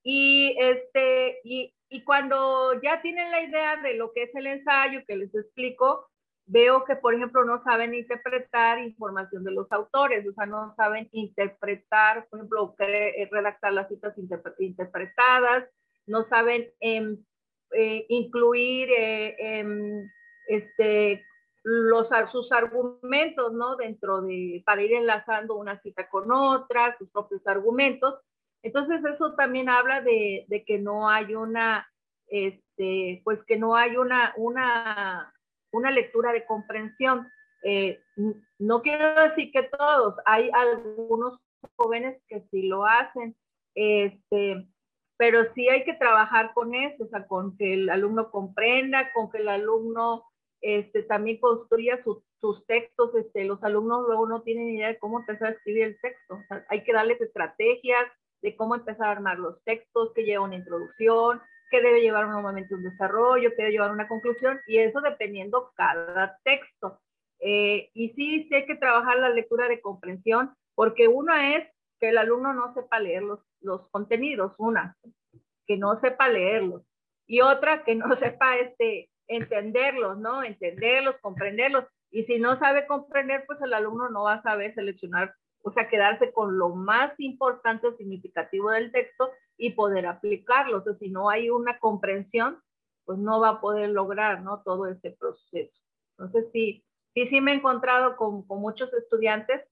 [0.02, 5.02] Y, este, y, y cuando ya tienen la idea de lo que es el ensayo,
[5.06, 6.09] que les explico,
[6.50, 11.08] veo que, por ejemplo, no saben interpretar información de los autores, o sea, no saben
[11.12, 14.14] interpretar, por ejemplo, eh, redactar las citas
[14.58, 15.68] interpretadas,
[16.06, 17.18] no saben em,
[17.72, 20.10] eh, incluir eh, em,
[20.48, 21.24] este,
[21.62, 23.76] los, sus argumentos, ¿no?
[23.76, 28.20] Dentro de, para ir enlazando una cita con otra, sus propios argumentos.
[28.62, 31.88] Entonces eso también habla de, que no hay una,
[32.26, 35.32] este, pues que no hay una, una,
[35.72, 37.28] una lectura de comprensión.
[37.62, 38.00] Eh,
[38.58, 41.38] no quiero decir que todos, hay algunos
[41.76, 43.36] jóvenes que sí lo hacen,
[43.74, 44.66] este,
[45.16, 49.30] pero sí hay que trabajar con eso, o sea, con que el alumno comprenda, con
[49.30, 50.24] que el alumno
[50.62, 52.22] este, también construya sus,
[52.66, 56.38] textos, este, los alumnos luego no tienen idea de cómo empezar a escribir el texto,
[56.68, 58.06] hay que darles estrategias
[58.40, 62.74] de cómo empezar a armar los textos, que lleva una introducción, que debe llevar normalmente
[62.74, 67.00] un desarrollo, que debe llevar una conclusión, y eso dependiendo cada texto.
[67.40, 72.10] Eh, y sí, sí hay que trabajar la lectura de comprensión, porque una es que
[72.10, 74.96] el alumno no sepa leer los, los contenidos, una,
[75.66, 76.82] que no sepa leerlos,
[77.26, 80.42] y otra, que no sepa este, entenderlos, ¿no?
[80.42, 81.84] Entenderlos, comprenderlos.
[82.10, 85.88] Y si no sabe comprender, pues el alumno no va a saber seleccionar, o sea,
[85.88, 89.30] quedarse con lo más importante o significativo del texto
[89.60, 90.82] y poder aplicarlo.
[90.82, 92.58] Sea, si no hay una comprensión,
[93.04, 94.62] pues no va a poder lograr, ¿no?
[94.62, 95.78] Todo este proceso.
[96.18, 99.62] Entonces, sí, sí, sí me he encontrado con, con muchos estudiantes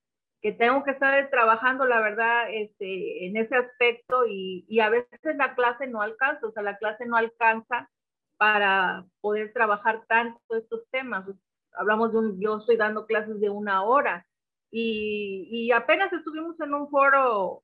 [0.41, 5.35] que tengo que estar trabajando, la verdad, este, en ese aspecto y, y, a veces
[5.35, 7.89] la clase no alcanza, o sea, la clase no alcanza
[8.37, 11.25] para poder trabajar tanto estos temas.
[11.73, 14.25] Hablamos de un, yo estoy dando clases de una hora
[14.71, 17.63] y, y apenas estuvimos en un foro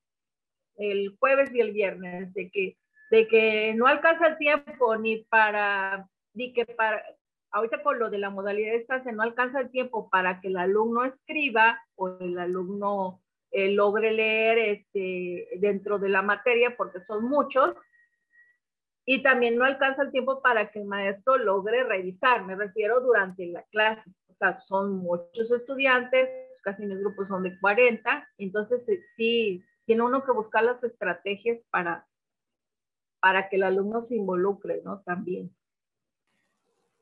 [0.77, 2.77] el jueves y el viernes de que,
[3.11, 7.03] de que no alcanza el tiempo ni para, ni que para,
[7.51, 10.57] ahorita con lo de la modalidad de estancia no alcanza el tiempo para que el
[10.57, 17.23] alumno escriba o el alumno eh, logre leer este, dentro de la materia, porque son
[17.23, 17.75] muchos,
[19.05, 23.45] y también no alcanza el tiempo para que el maestro logre revisar, me refiero durante
[23.47, 24.03] la clase.
[24.27, 26.27] O sea, son muchos estudiantes,
[26.63, 28.81] casi mis grupos son de 40, entonces
[29.15, 32.07] sí, tiene uno que buscar las estrategias para,
[33.19, 35.01] para que el alumno se involucre, ¿no?
[35.01, 35.55] También.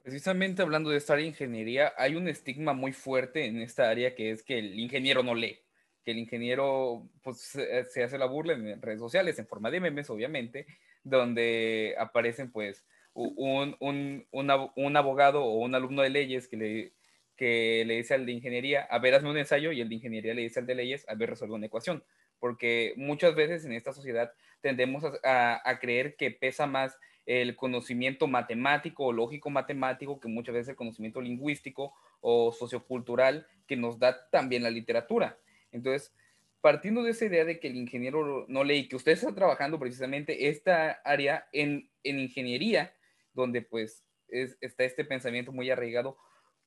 [0.04, 4.16] Precisamente hablando de esta área de ingeniería, hay un estigma muy fuerte en esta área
[4.16, 5.60] que es que el ingeniero no lee,
[6.04, 10.10] que el ingeniero pues, se hace la burla en redes sociales, en forma de memes,
[10.10, 10.68] obviamente,
[11.04, 16.94] donde aparecen pues un, un, un, abogado o un alumno de leyes que le,
[17.36, 20.34] que le dice al de ingeniería, a ver, hazme un ensayo, y el de ingeniería
[20.34, 22.04] le dice al de leyes, a ver, resuelve una ecuación.
[22.44, 28.28] Porque muchas veces en esta sociedad tendemos a, a creer que pesa más el conocimiento
[28.28, 34.30] matemático o lógico matemático que muchas veces el conocimiento lingüístico o sociocultural que nos da
[34.30, 35.40] también la literatura.
[35.72, 36.14] Entonces,
[36.60, 40.50] partiendo de esa idea de que el ingeniero no lee, que usted está trabajando precisamente
[40.50, 42.94] esta área en, en ingeniería,
[43.34, 46.18] donde pues está este pensamiento muy arraigado,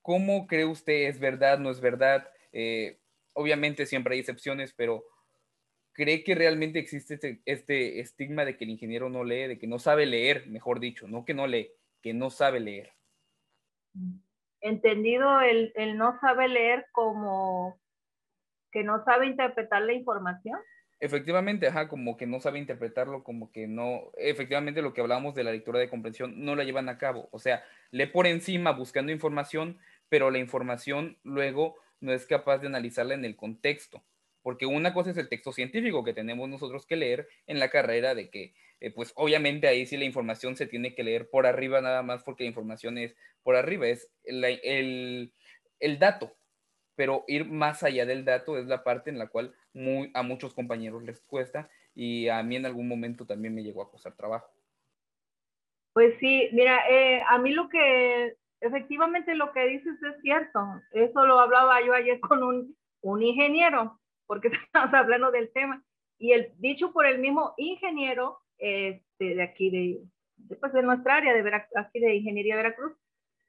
[0.01, 2.31] ¿cómo cree usted es verdad, no es verdad?
[2.55, 2.97] Eh,
[3.35, 5.05] obviamente siempre hay excepciones, pero
[5.97, 9.67] ¿cree que realmente existe este, este, estigma de que el ingeniero no lee, de que
[9.67, 12.93] no sabe leer, mejor dicho, no que no lee, que no sabe leer?
[14.61, 17.81] Entendido el, el no sabe leer como
[18.71, 20.61] que no sabe interpretar la información.
[21.01, 25.45] Efectivamente, ajá, como que no sabe interpretarlo, como que no, efectivamente lo que hablamos de
[25.45, 29.13] la lectura de comprensión no la llevan a cabo, o sea, lee por encima buscando
[29.13, 29.79] información,
[30.11, 34.05] pero la información luego no es capaz de analizarla en el contexto
[34.47, 38.15] porque una cosa es el texto científico que tenemos nosotros que leer en la carrera,
[38.15, 41.81] de que, eh, pues obviamente ahí sí la información se tiene que leer por arriba
[41.81, 45.33] nada más porque la información es por arriba, es el,
[45.81, 46.37] el, dato,
[46.95, 50.55] pero ir más allá del dato es la parte en la cual muy, a muchos
[50.55, 54.49] compañeros les cuesta y a mí en algún momento también me llegó a costar trabajo.
[55.93, 60.61] Pues sí, mira, eh, a mí lo que, efectivamente lo que dices es cierto,
[60.93, 65.83] eso lo hablaba yo ayer con un, un ingeniero porque estamos hablando del tema.
[66.19, 70.01] Y el dicho por el mismo ingeniero este, de aquí de,
[70.37, 72.93] de, pues de nuestra área, de aquí de Ingeniería Veracruz,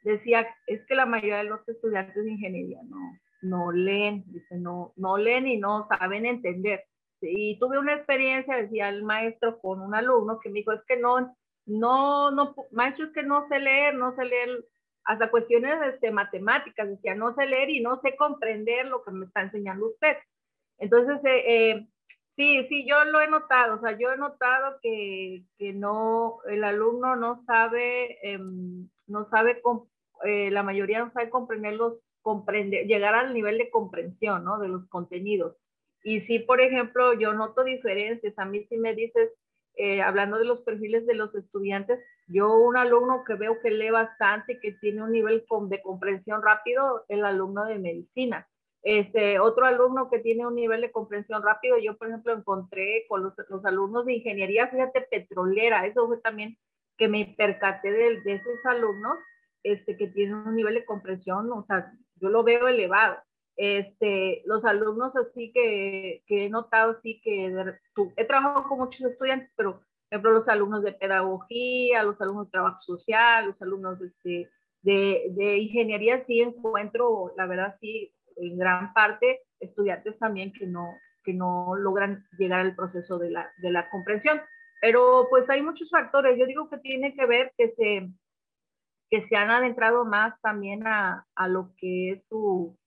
[0.04, 4.94] decía, es que la mayoría de los estudiantes de ingeniería no, no leen, dice, no,
[4.96, 6.86] no leen y no saben entender.
[7.22, 10.98] Y tuve una experiencia, decía el maestro, con un alumno que me dijo, es que
[10.98, 11.36] no,
[11.66, 14.66] no, no, maestro, es que no sé leer, no sé leer
[15.04, 19.12] hasta cuestiones de este, matemáticas, decía, no sé leer y no sé comprender lo que
[19.12, 20.18] me está enseñando usted.
[20.80, 21.88] Entonces, eh, eh,
[22.36, 26.64] sí, sí, yo lo he notado, o sea, yo he notado que, que no, el
[26.64, 29.62] alumno no sabe, em, no sabe,
[30.24, 34.60] eh, la mayoría no sabe comprenderlos, comprender, llegar al nivel de comprensión, ¿no?
[34.60, 35.56] De los contenidos.
[36.04, 39.32] Y sí, por ejemplo, yo noto diferencias, a mí si me dices,
[39.76, 43.90] eh, hablando de los perfiles de los estudiantes, yo un alumno que veo que lee
[43.90, 48.48] bastante, que tiene un nivel de comprensión rápido, el alumno de medicina.
[48.84, 53.24] Este, otro alumno que tiene un nivel de comprensión rápido, yo por ejemplo encontré con
[53.24, 56.58] los, los alumnos de ingeniería, fíjate, petrolera, eso fue también
[56.98, 59.18] que me percaté de, de esos alumnos
[59.64, 63.18] este, que tienen un nivel de comprensión, o sea, yo lo veo elevado.
[63.56, 67.52] Este, los alumnos así que, que he notado, sí que
[68.16, 72.52] he trabajado con muchos estudiantes, pero por ejemplo los alumnos de pedagogía, los alumnos de
[72.52, 74.50] trabajo social, los alumnos este,
[74.84, 80.96] de, de ingeniería, sí encuentro, la verdad, sí, en gran parte estudiantes también que no,
[81.24, 84.42] que no logran llegar al proceso de la, de la comprensión.
[84.82, 86.38] Pero pues hay muchos factores.
[86.38, 88.10] Yo digo que tiene que ver que se,
[89.10, 92.78] que se han adentrado más también a, a lo que es su,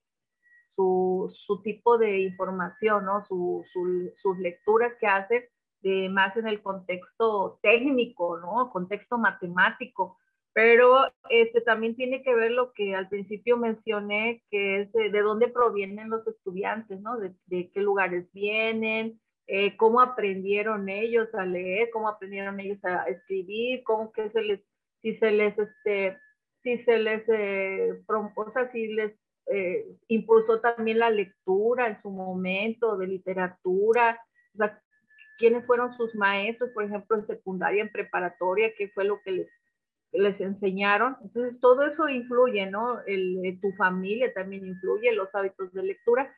[0.75, 3.25] su, su, tipo de información, ¿no?
[3.25, 5.43] Su, su, sus lecturas que hacen
[5.81, 8.69] de más en el contexto técnico, ¿no?
[8.71, 10.17] Contexto matemático.
[10.53, 15.47] Pero este, también tiene que ver lo que al principio mencioné, que es de, dónde
[15.47, 17.17] provienen los estudiantes, ¿no?
[17.17, 23.83] De, qué lugares vienen, eh, cómo aprendieron ellos a leer, cómo aprendieron ellos a escribir,
[23.83, 24.61] cómo que se les,
[25.01, 26.17] si se les, este,
[26.63, 29.13] si se les, eh, o sea, si les
[29.47, 34.19] eh, impulsó también la lectura en su momento de literatura,
[34.53, 34.81] o sea,
[35.39, 39.47] quiénes fueron sus maestros, por ejemplo, en secundaria, en preparatoria, qué fue lo que les
[40.11, 41.17] les enseñaron.
[41.21, 42.99] Entonces, todo eso influye, ¿no?
[43.05, 46.33] El, tu familia también influye, los hábitos de lectura.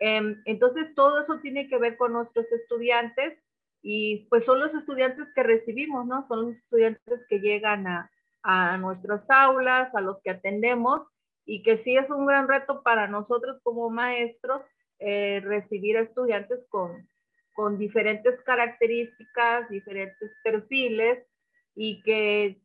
[0.00, 3.38] Em, entonces, todo eso tiene que ver con nuestros estudiantes
[3.82, 6.26] y pues son los estudiantes que recibimos, ¿no?
[6.28, 8.10] Son los estudiantes que llegan a,
[8.42, 11.02] a nuestras aulas, a los que atendemos
[11.44, 14.62] y que sí es un gran reto para nosotros como maestros
[14.98, 17.08] eh, recibir a estudiantes con,
[17.54, 21.24] con diferentes características, diferentes perfiles
[21.74, 22.60] y que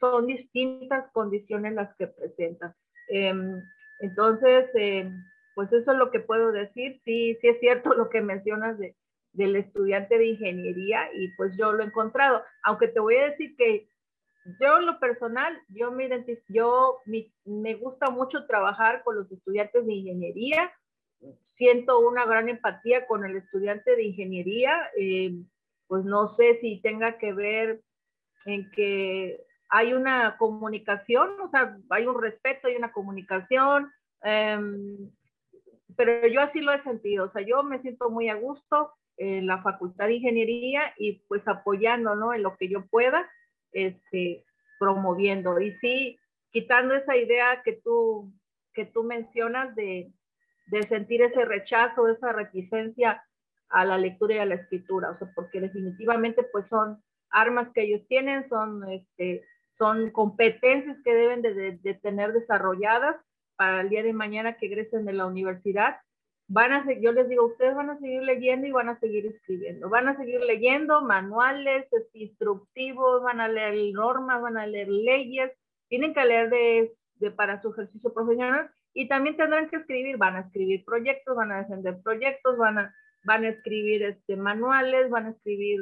[0.00, 2.74] son distintas condiciones las que presentan.
[3.08, 3.62] Em,
[4.00, 5.12] entonces, em,
[5.54, 7.00] pues eso es lo que puedo decir.
[7.04, 8.94] Sí, sí es cierto lo que mencionas de,
[9.32, 12.42] del estudiante de ingeniería y pues yo lo he encontrado.
[12.62, 13.88] Aunque te voy a decir que
[14.60, 16.08] yo lo personal, yo me
[16.48, 16.98] yo
[17.44, 20.72] me, gusta mucho trabajar con los estudiantes de ingeniería.
[21.56, 24.90] Siento una gran empatía con el estudiante de ingeniería.
[24.96, 25.46] Em,
[25.86, 27.80] pues no sé si tenga que ver
[28.44, 33.92] en que hay una comunicación, o sea, hay un respeto, hay una comunicación,
[34.22, 35.10] em,
[35.96, 39.46] pero yo así lo he sentido, o sea, yo me siento muy a gusto en
[39.46, 42.32] la Facultad de Ingeniería y pues apoyando, ¿no?
[42.32, 43.28] En lo que yo pueda,
[43.72, 44.44] este,
[44.78, 45.60] promoviendo.
[45.60, 46.18] Y sí,
[46.52, 48.32] quitando esa idea que tú,
[48.72, 50.12] que tú mencionas de,
[50.66, 53.24] de sentir ese rechazo, esa reticencia
[53.70, 57.82] a la lectura y a la escritura, o sea, porque definitivamente pues son armas que
[57.82, 59.44] ellos tienen, son este,
[59.78, 63.16] son competencias que deben de, tener desarrolladas
[63.56, 65.96] para el día de mañana que egresen de la universidad.
[66.48, 69.88] Van a yo les digo, ustedes van a seguir leyendo y van a seguir escribiendo.
[69.88, 75.52] Van a seguir leyendo manuales, instructivos, van a leer normas, van a leer leyes,
[75.88, 80.40] tienen que leer de para su ejercicio profesional y también tendrán que escribir, van a
[80.40, 85.30] escribir proyectos, van a defender proyectos, van a, van a escribir este, manuales, van a
[85.30, 85.80] escribir,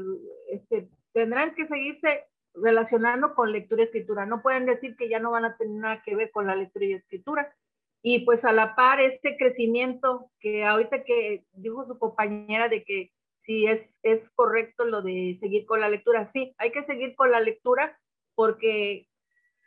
[0.50, 2.24] este, tendrán que seguirse
[2.62, 4.26] relacionando con lectura y escritura.
[4.26, 6.86] No pueden decir que ya no van a tener nada que ver con la lectura
[6.86, 7.54] y escritura.
[8.02, 13.12] Y pues a la par, este crecimiento que ahorita que dijo su compañera de que
[13.44, 17.30] si es, es correcto lo de seguir con la lectura, sí, hay que seguir con
[17.30, 17.98] la lectura
[18.34, 19.08] porque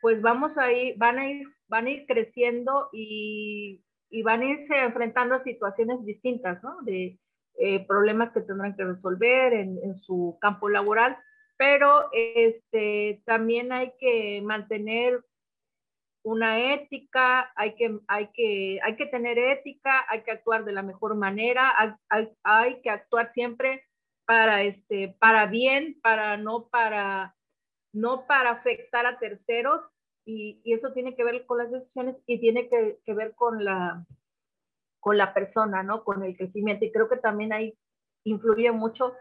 [0.01, 4.45] pues vamos a ir, van a ir, van a ir creciendo y, y van a
[4.45, 6.77] irse enfrentando a situaciones distintas, ¿no?
[6.83, 7.19] De
[7.57, 11.17] eh, problemas que tendrán que resolver en, en su campo laboral
[11.60, 15.22] pero este, también hay que mantener
[16.24, 20.84] una ética, hay que, hay, que, hay que tener ética, hay que actuar de la
[20.84, 21.74] mejor manera,
[22.07, 23.84] hay, hay, que actuar siempre
[24.26, 27.36] para, este, para bien, para no para,
[27.91, 29.82] no para afectar a terceros,
[30.26, 33.66] y, y eso tiene que ver con las decisiones y tiene que, que, ver con
[33.66, 34.05] la,
[35.01, 36.05] con la persona, ¿no?
[36.05, 36.86] Con el crecimiento.
[36.86, 37.78] Y creo que también ahí
[38.24, 39.14] influye mucho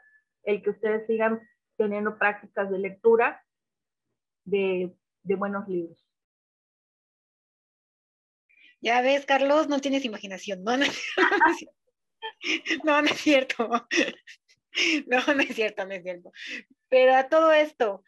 [0.44, 1.40] el que ustedes sigan
[1.78, 3.42] teniendo prácticas de lectura
[4.44, 6.04] de, buenos libros.
[8.80, 10.62] Ya ves, Carlos, no tienes imaginación.
[10.64, 10.84] No, no,
[12.84, 13.70] no, es cierto.
[15.06, 16.30] No, no es cierto, no es cierto.
[16.88, 18.04] Pero a todo esto,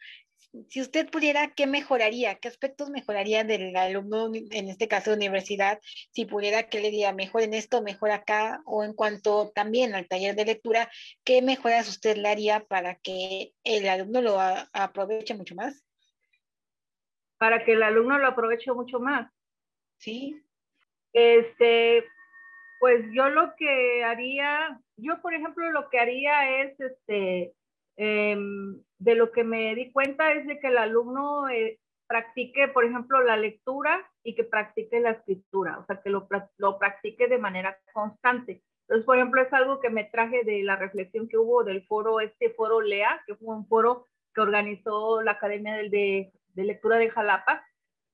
[0.67, 2.35] si usted pudiera, ¿qué mejoraría?
[2.35, 5.79] ¿Qué aspectos mejoraría del alumno, en este caso universidad?
[6.11, 7.13] Si pudiera, ¿qué le diría?
[7.13, 10.89] Mejor en esto, mejor acá, o en cuanto también al taller de lectura,
[11.23, 15.85] ¿qué mejoras usted le haría para que el alumno lo aproveche mucho más?
[17.37, 19.31] Para que el alumno lo aproveche mucho más.
[19.97, 20.41] Sí.
[21.13, 22.03] Este,
[22.79, 27.53] pues yo lo que haría, yo por ejemplo lo que haría es, este,
[28.03, 32.83] em, de lo que me di cuenta es de que el alumno eh, practique, por
[32.83, 36.27] ejemplo, la lectura y que practique la escritura, o sea, que lo,
[36.79, 38.63] practique de manera constante.
[38.81, 42.19] Entonces, por ejemplo, es algo que me traje de la reflexión que hubo del foro,
[42.21, 47.11] este foro LEA, que fue un foro que organizó la Academia de, de Lectura de
[47.11, 47.63] Jalapa,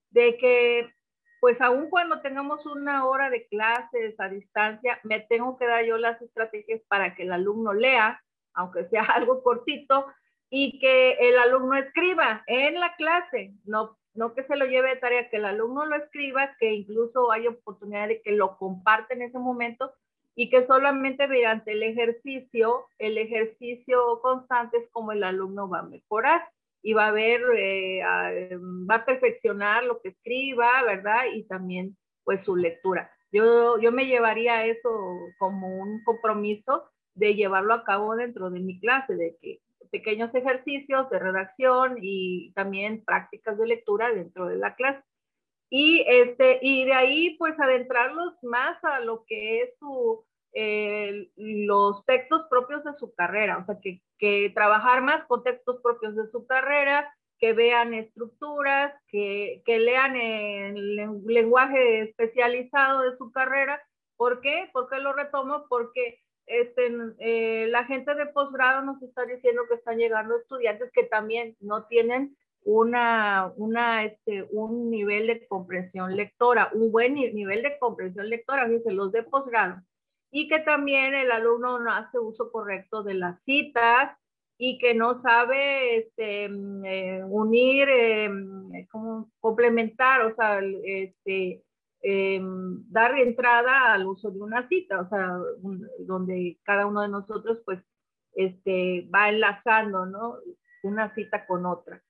[0.09, 0.93] de que
[1.39, 5.97] pues aun cuando tengamos una hora de clases a distancia, me tengo que dar yo
[5.97, 8.21] las estrategias para que el alumno lea,
[8.57, 10.07] aunque sea algo cortito,
[10.49, 14.95] y que el alumno escriba en la clase, no, no que se lo lleve de
[14.97, 19.23] tarea, que el alumno lo escriba, que incluso hay oportunidad de que lo comparte en
[19.23, 19.93] ese momento
[20.35, 25.83] y que solamente mediante el ejercicio, el ejercicio constante es como el alumno va a
[25.83, 26.47] mejorar
[26.81, 28.01] y va a ver, eh,
[28.89, 31.25] va a perfeccionar lo que escriba, ¿verdad?
[31.33, 33.11] Y también pues su lectura.
[33.31, 34.89] Yo, yo me llevaría eso
[35.37, 39.59] como un compromiso de llevarlo a cabo dentro de mi clase, de que
[39.91, 45.03] pequeños ejercicios de redacción y también prácticas de lectura dentro de la clase.
[45.69, 50.23] Y, este, y de ahí pues adentrarlos más a lo que es su,
[51.35, 56.15] los textos propios de su carrera, o sea, que, que, trabajar más con textos propios
[56.15, 60.95] de su carrera, que vean estructuras, que, que lean el
[61.25, 63.79] lenguaje especializado de su carrera.
[64.15, 64.69] ¿Por qué?
[64.73, 65.65] ¿Por qué lo retomo?
[65.69, 71.03] Porque este, eh, la gente de posgrado nos está diciendo que están llegando estudiantes que
[71.03, 73.53] también no tienen una,
[74.03, 79.23] este, un nivel de comprensión lectora, un buen nivel de comprensión lectora, fíjense, los de
[79.23, 79.81] posgrado.
[80.31, 84.17] Y que también el alumno no hace uso correcto de las citas
[84.57, 88.29] y que no sabe este, mm, eh, unir, eh,
[88.91, 91.63] como complementar, o sea, este,
[92.01, 92.39] eh,
[92.89, 95.37] dar entrada al uso de una cita, o sea,
[95.99, 97.79] donde cada uno de nosotros pues
[98.33, 100.37] este, va enlazando, ¿no?
[100.83, 102.01] Una cita con otra.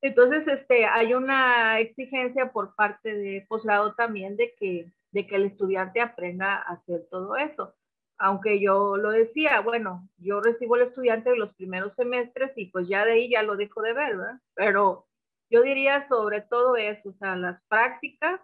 [0.00, 5.44] Entonces, este, hay una exigencia por parte de posgrado también de que de que el
[5.44, 7.74] estudiante aprenda a hacer todo eso.
[8.18, 12.88] Aunque yo lo decía, bueno, yo recibo al estudiante de los primeros semestres y pues
[12.88, 14.40] ya de ahí ya lo dejo de ver, ¿verdad?
[14.54, 15.06] Pero
[15.50, 18.40] yo diría sobre todo eso, o sea, las prácticas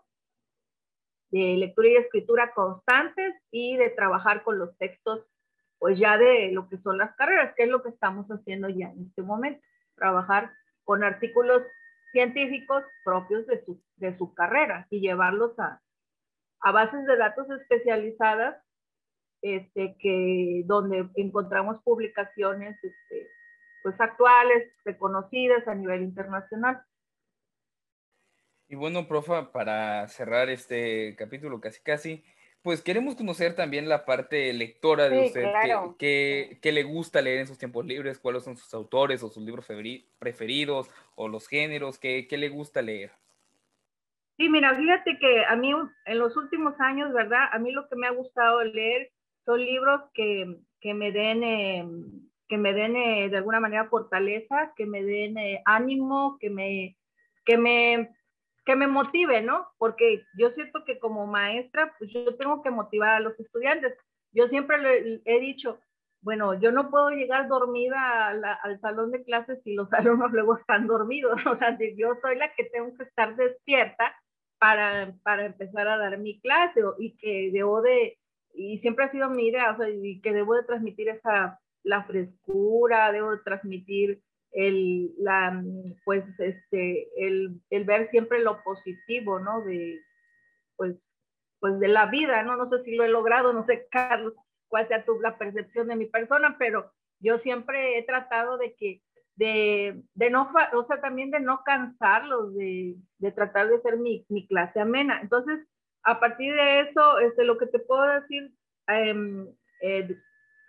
[1.30, 5.26] de lectura y escritura constantes y de trabajar con los textos,
[5.78, 8.90] pues ya de lo que son las carreras, que es lo que estamos haciendo ya
[8.90, 9.62] en este momento,
[9.94, 10.52] trabajar
[10.84, 11.62] con artículos
[12.12, 15.82] científicos propios de su, de su carrera y llevarlos a,
[16.60, 18.62] a bases de datos especializadas,
[19.42, 23.28] este, que, donde encontramos publicaciones este,
[23.82, 26.82] pues actuales, reconocidas a nivel internacional.
[28.68, 32.24] Y bueno, profa, para cerrar este capítulo casi casi,
[32.62, 35.44] pues queremos conocer también la parte lectora de usted,
[35.98, 39.66] qué, le gusta leer en sus tiempos libres, cuáles son sus autores o sus libros
[40.18, 43.12] preferidos o los géneros, qué, qué le gusta leer.
[44.36, 45.72] Sí, mira, fíjate que a mí
[46.04, 47.48] en los últimos años, ¿verdad?
[47.50, 49.10] A mí lo que me ha gustado leer
[49.44, 51.88] son libros que, que me den, eh,
[52.48, 56.96] que me den eh, de alguna manera fortaleza, que me den eh, ánimo, que me,
[57.44, 58.10] que me,
[58.68, 59.66] que me motive, ¿no?
[59.78, 63.94] Porque yo siento que como maestra, pues yo tengo que motivar a los estudiantes.
[64.32, 65.80] Yo siempre le, he dicho,
[66.20, 70.86] bueno, yo no puedo llegar dormida al salón de clases si los alumnos luego están
[70.86, 71.40] dormidos.
[71.46, 74.14] O sea, yo soy la que tengo que estar despierta
[74.58, 78.18] para, para empezar a dar mi clase y que debo de,
[78.52, 82.04] y siempre ha sido mi idea, o sea, y que debo de transmitir esa, la
[82.04, 84.20] frescura, debo de transmitir
[84.58, 85.62] el, la,
[86.04, 89.62] pues, este, el, el ver siempre lo positivo, ¿no?
[89.62, 90.00] De,
[90.76, 90.96] pues,
[91.60, 92.56] pues de la vida, ¿no?
[92.56, 94.34] No sé si lo he logrado, no sé, Carlos,
[94.66, 96.90] cuál sea tu, la percepción de mi persona, pero
[97.20, 99.00] yo siempre he tratado de que
[99.36, 104.26] de, de, no, o sea, también de no cansarlos, de, de tratar de hacer mi,
[104.28, 105.20] mi, clase amena.
[105.20, 105.60] Entonces,
[106.02, 108.52] a partir de eso, este, lo que te puedo decir,
[108.88, 109.46] em,
[109.82, 110.16] eh,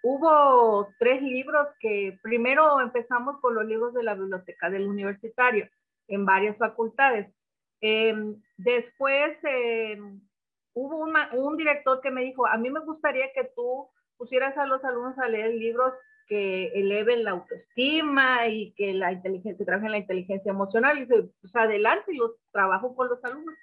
[0.04, 5.70] hubo tres libros que primero empezamos con los libros de la biblioteca del universitario
[6.08, 7.34] en varias facultades.
[7.82, 10.22] Em, después em,
[10.74, 14.66] hubo una, un director que me dijo, a mí me gustaría que tú pusieras a
[14.66, 15.94] los alumnos a leer libros
[16.28, 20.98] que eleven la autoestima y que la inteligencia, trabajen la inteligencia emocional.
[20.98, 23.56] Y dice, pues adelante, y los trabajo con los alumnos.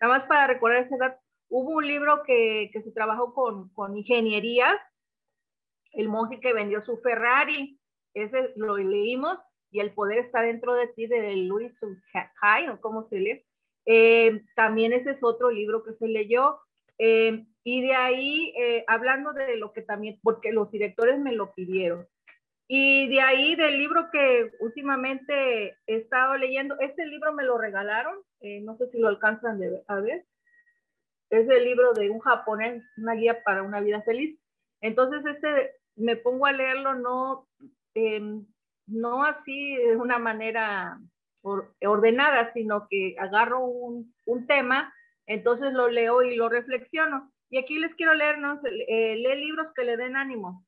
[0.00, 1.18] Nada más para recordar esa edad,
[1.48, 4.78] hubo un libro que, que se trabajó con, con ingeniería,
[5.92, 7.78] el monje que vendió su Ferrari,
[8.14, 9.38] ese lo leímos,
[9.70, 11.72] y el poder está dentro de ti de Louis
[12.42, 13.44] Hay, o cómo se lee.
[13.86, 16.58] Eh, también ese es otro libro que se leyó.
[16.98, 21.52] Eh, y de ahí, eh, hablando de lo que también, porque los directores me lo
[21.54, 22.06] pidieron.
[22.66, 28.16] Y de ahí, del libro que últimamente he estado leyendo, este libro me lo regalaron,
[28.62, 30.24] no sé si lo alcanzan de, a ver.
[31.30, 34.38] Es el libro de un japonés, una guía para una vida feliz.
[34.80, 37.48] Entonces, este me pongo a leerlo no,
[37.94, 38.46] em,
[38.86, 40.98] no así de una manera
[41.42, 44.92] ordenada, sino que agarro un, un, tema,
[45.26, 47.30] entonces lo leo y lo reflexiono.
[47.48, 48.60] Y aquí les quiero leer, ¿no?
[48.64, 50.64] Eh, lee libros que le den ánimo.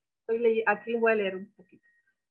[0.66, 1.84] aquí les voy a leer un poquito.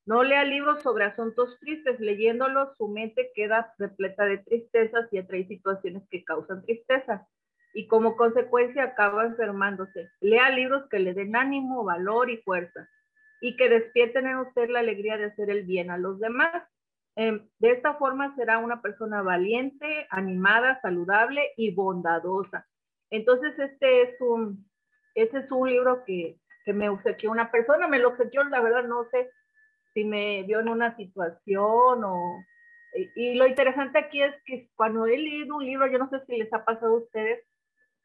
[0.04, 2.00] No lea libros sobre asuntos tristes.
[2.00, 7.26] Leyéndolos, su mente queda repleta de tristezas y atrae situaciones que causan tristeza.
[7.74, 10.10] Y como consecuencia acaba enfermándose.
[10.20, 12.88] Lea libros que le den ánimo, valor y fuerza
[13.40, 16.62] y que despierten en usted la alegría de hacer el bien a los demás.
[17.16, 22.66] Em, de esta forma será una persona valiente, animada, saludable y bondadosa.
[23.10, 24.64] Entonces, este es un,
[25.14, 28.84] este es un libro que, que me obsequió una persona, me lo obsequió, la verdad
[28.84, 29.30] no sé
[29.92, 32.44] si me vio en una situación o...
[33.14, 36.36] Y, lo interesante aquí es que cuando he leído un libro, yo no sé si
[36.36, 37.42] les ha pasado a ustedes,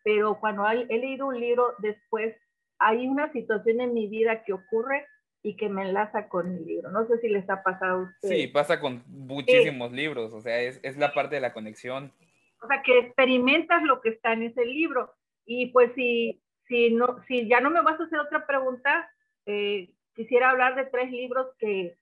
[0.08, 2.34] pero cuando he leído un libro, después
[2.80, 5.06] hay una situación en mi vida que ocurre
[5.44, 6.92] y que me enlaza con el libro.
[6.92, 8.42] No sé si les ha pasado a ustedes.
[8.44, 12.14] Sí, pasa con muchísimos libros, o sea, es, es, la parte de la conexión.
[12.62, 15.14] O sea, que experimentas lo que está en ese libro.
[15.46, 19.12] Y pues si, si, no, si ya no me vas a hacer otra pregunta,
[19.46, 21.98] eh, quisiera hablar de tres libros que,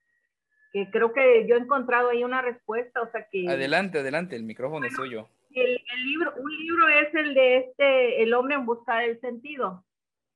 [0.72, 3.48] que, creo que yo he encontrado ahí una respuesta, o sea que...
[3.48, 5.28] Adelante, adelante, el micrófono es suyo.
[5.50, 9.84] El, libro, un libro es el de este, El hombre en busca del sentido,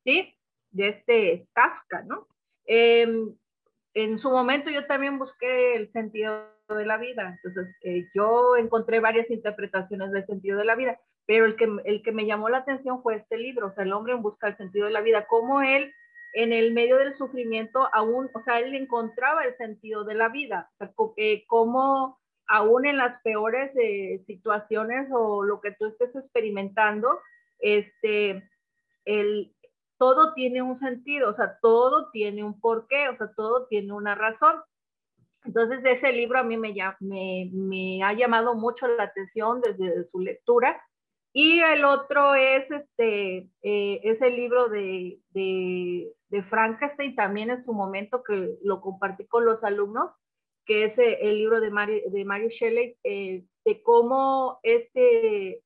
[0.05, 0.35] ¿sí?
[0.71, 2.27] De este Kafka, ¿no?
[2.65, 3.35] Em,
[3.95, 9.01] en su momento yo también busqué el sentido de la vida, entonces eh, yo encontré
[9.01, 12.59] varias interpretaciones del sentido de la vida, pero el que, el que me llamó la
[12.59, 15.27] atención fue este libro, o sea, el hombre en busca del sentido de la vida,
[15.27, 15.93] cómo él
[16.33, 20.71] en el medio del sufrimiento aún, o sea, él encontraba el sentido de la vida,
[20.97, 22.21] o eh, cómo
[22.51, 27.21] aún en las peores eh, situaciones o lo que tú estés experimentando,
[27.61, 28.43] este,
[29.05, 29.55] el,
[29.99, 34.17] todo tiene un sentido, o sea, todo tiene un porqué, o sea, todo tiene una
[34.17, 34.57] razón.
[35.45, 40.19] Entonces, ese libro a mí me, me, me ha llamado mucho la atención desde su
[40.19, 40.83] lectura.
[41.33, 47.65] Y el otro es este, eh, es el libro de, de, de, Frankenstein, también en
[47.65, 50.11] su momento que lo compartí con los alumnos,
[50.71, 55.61] que es eh, el libro de Mary, de Mary Shelley, eh, de cómo este,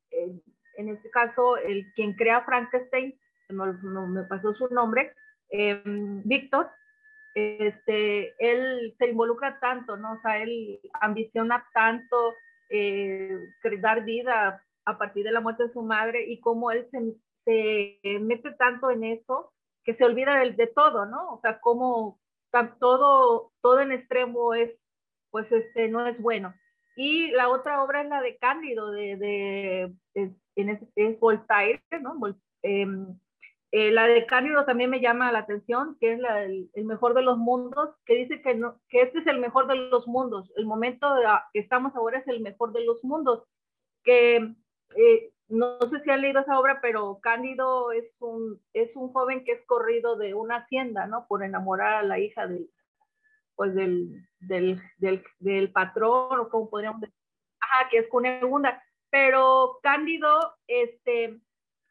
[0.79, 3.15] en este caso, el quien crea Frankenstein
[3.51, 5.13] no, me pasó su nombre,
[5.51, 6.71] em, Víctor,
[7.35, 10.15] este, él se involucra tanto, ¿no?
[10.15, 12.33] O sea, él ambiciona tanto
[12.71, 13.37] eh,
[13.81, 18.19] dar vida a partir de la muerte de su madre y cómo él se, se
[18.21, 19.53] mete tanto en eso
[19.85, 21.35] que se olvida de, de, todo, ¿no?
[21.35, 22.19] O sea, cómo
[22.79, 24.71] todo, todo en extremo es,
[25.35, 26.55] pues, este, no es bueno.
[26.95, 30.33] Y la otra obra es la de Cándido, de, de,
[30.95, 32.17] es, Voltaire, ¿no?
[32.63, 33.19] Em,
[33.73, 36.21] eh, la de Cándido también me llama la atención, que es
[36.75, 39.75] el, mejor de los mundos, que dice que, no, que este es el mejor de
[39.75, 40.53] los mundos.
[40.55, 41.09] El momento
[41.53, 43.43] que estamos ahora es el mejor de los mundos.
[44.05, 49.13] Que eh, no sé si han leído esa obra, pero Cándido es un, es un
[49.13, 51.27] joven que es corrido de una hacienda, ¿no?
[51.27, 52.71] Por enamorar a la hija del,
[53.57, 57.17] pues del, del, del, del patrón, o como podríamos decir,
[57.61, 58.83] ajá, que es Cunegunda.
[59.11, 61.39] Pero Cándido, este,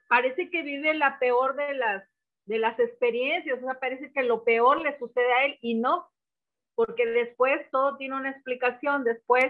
[0.09, 2.03] parece que vive la peor de las,
[2.45, 6.09] de las experiencias, o sea, parece que lo peor le sucede a él y no,
[6.75, 9.45] porque después todo tiene una explicación, después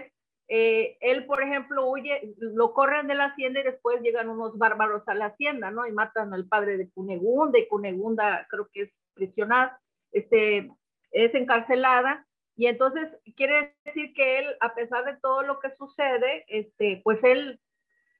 [0.48, 5.02] eh, él, por ejemplo, huye, lo corren de la hacienda y después llegan unos bárbaros
[5.08, 5.86] a la hacienda, ¿no?
[5.86, 9.80] Y matan al padre de Cunegunda y Cunegunda creo que es prisionada,
[10.12, 10.70] este,
[11.14, 12.26] es encarcelada.
[12.56, 17.18] Y entonces quiere decir que él, a pesar de todo lo que sucede, este, pues
[17.24, 17.58] él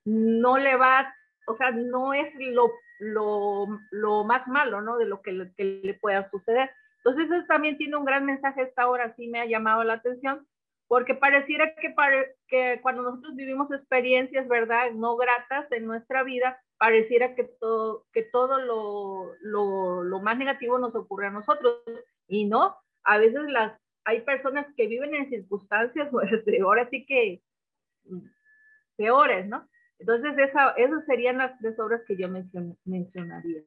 [0.05, 1.15] no le va
[1.47, 2.71] o sea, no es lo,
[3.01, 4.97] lo, lo más malo, ¿no?
[4.97, 6.71] De lo que le, pueda suceder.
[6.99, 10.47] Entonces, eso también tiene un gran mensaje esta hora, sí me ha llamado la atención,
[10.89, 11.95] porque pareciera que,
[12.49, 18.23] que cuando nosotros vivimos experiencias, ¿verdad?, no gratas en nuestra vida, pareciera que todo, que
[18.23, 21.83] todo lo, lo, lo más negativo nos ocurre a nosotros.
[22.27, 26.31] Y no, a veces las, hay personas que viven en circunstancias, pues,
[26.63, 27.43] ahora sí que
[28.05, 28.27] mm,
[28.97, 29.69] peores, ¿no?
[29.99, 32.29] Entonces, esa, esas serían las tres obras que yo
[32.85, 33.63] mencionaría.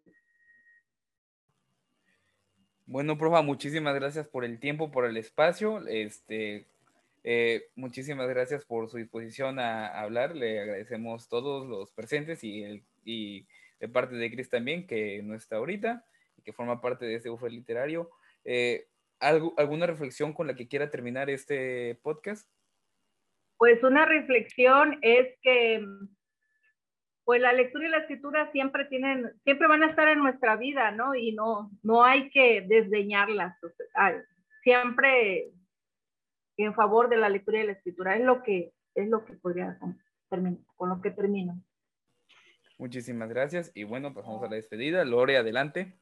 [2.86, 5.86] Bueno, profa, muchísimas gracias por el tiempo, por el espacio.
[5.88, 6.68] Este,
[7.24, 10.36] eh, muchísimas gracias por su disposición a, hablar.
[10.36, 13.46] Le agradecemos todos los presentes y, el, y
[13.80, 16.06] de parte de Cris también, que no está ahorita
[16.38, 18.10] y que forma parte de este bufete literario.
[18.46, 18.88] Eh,
[19.20, 22.50] ¿Alguna reflexión con la que quiera terminar este podcast?
[23.58, 25.84] Pues una reflexión es que
[27.24, 30.92] pues la lectura y la escritura siempre tienen, siempre van a estar en nuestra vida,
[30.92, 31.14] ¿no?
[31.14, 33.58] Y no, no hay que desdeñarlas.
[34.64, 35.52] siempre
[36.58, 38.16] en favor de la lectura y la escritura.
[38.16, 39.78] Es lo que, es lo que podría
[40.30, 41.62] terminar, con lo que termino.
[42.78, 43.72] Muchísimas gracias.
[43.76, 45.04] Y bueno, pasamos a la despedida.
[45.04, 46.00] Lore, adelante.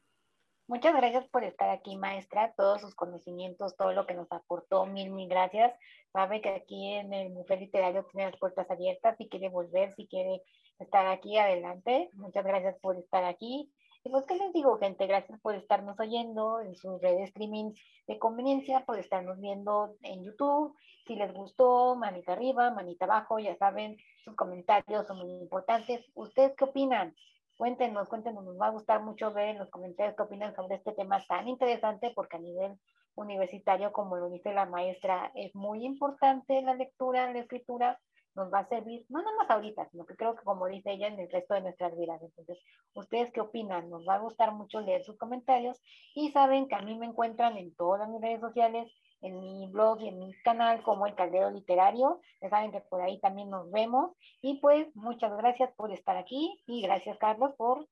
[0.68, 5.10] Muchas gracias por estar aquí, maestra, todos sus conocimientos, todo lo que nos aportó, mil,
[5.10, 5.72] mil gracias.
[6.12, 10.08] Sabe que aquí en el Museo Literario tiene las puertas abiertas, si quiere volver, si
[10.08, 10.42] quiere
[10.80, 12.10] estar aquí, adelante.
[12.14, 13.70] Muchas gracias por estar aquí.
[14.02, 15.06] Y pues, ¿qué les digo, gente?
[15.06, 17.72] Gracias por estarnos oyendo en sus redes de streaming
[18.08, 20.74] de conveniencia, por estarnos viendo en YouTube.
[21.06, 26.04] Si les gustó, manita arriba, manita abajo, ya saben, sus comentarios son muy importantes.
[26.14, 27.14] ¿Ustedes qué opinan?
[27.56, 30.92] Cuéntenos, cuéntenos, nos va a gustar mucho ver en los comentarios qué opinan sobre este
[30.92, 32.78] tema tan interesante, porque a nivel
[33.14, 37.98] universitario, como lo dice la maestra, es muy importante la lectura, la escritura,
[38.34, 41.08] nos va a servir, no nada más ahorita, sino que creo que como dice ella,
[41.08, 42.20] en el resto de nuestras vidas.
[42.22, 42.58] Entonces,
[42.94, 43.88] ¿ustedes qué opinan?
[43.88, 45.80] Nos va a gustar mucho leer sus comentarios
[46.14, 48.92] y saben que a mí me encuentran en todas mis redes sociales,
[49.26, 52.20] en mi blog y en mi canal como El Caldero Literario.
[52.40, 54.12] Ya saben que por ahí también nos vemos.
[54.42, 57.86] Y pues muchas gracias por estar aquí y gracias Carlos por,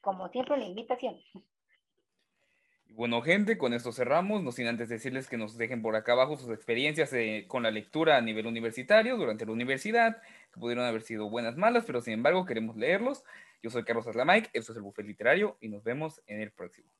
[0.00, 1.16] como siempre, la invitación.
[2.90, 6.36] Bueno, gente, con esto cerramos, no sin antes decirles que nos dejen por acá abajo
[6.36, 10.20] sus experiencias eh, con la lectura a nivel universitario durante la universidad,
[10.52, 13.22] que pudieron haber sido buenas, malas, pero sin embargo queremos leerlos.
[13.62, 16.90] Yo soy Carlos Aslamike, esto es el Buffet Literario y nos vemos en el próximo.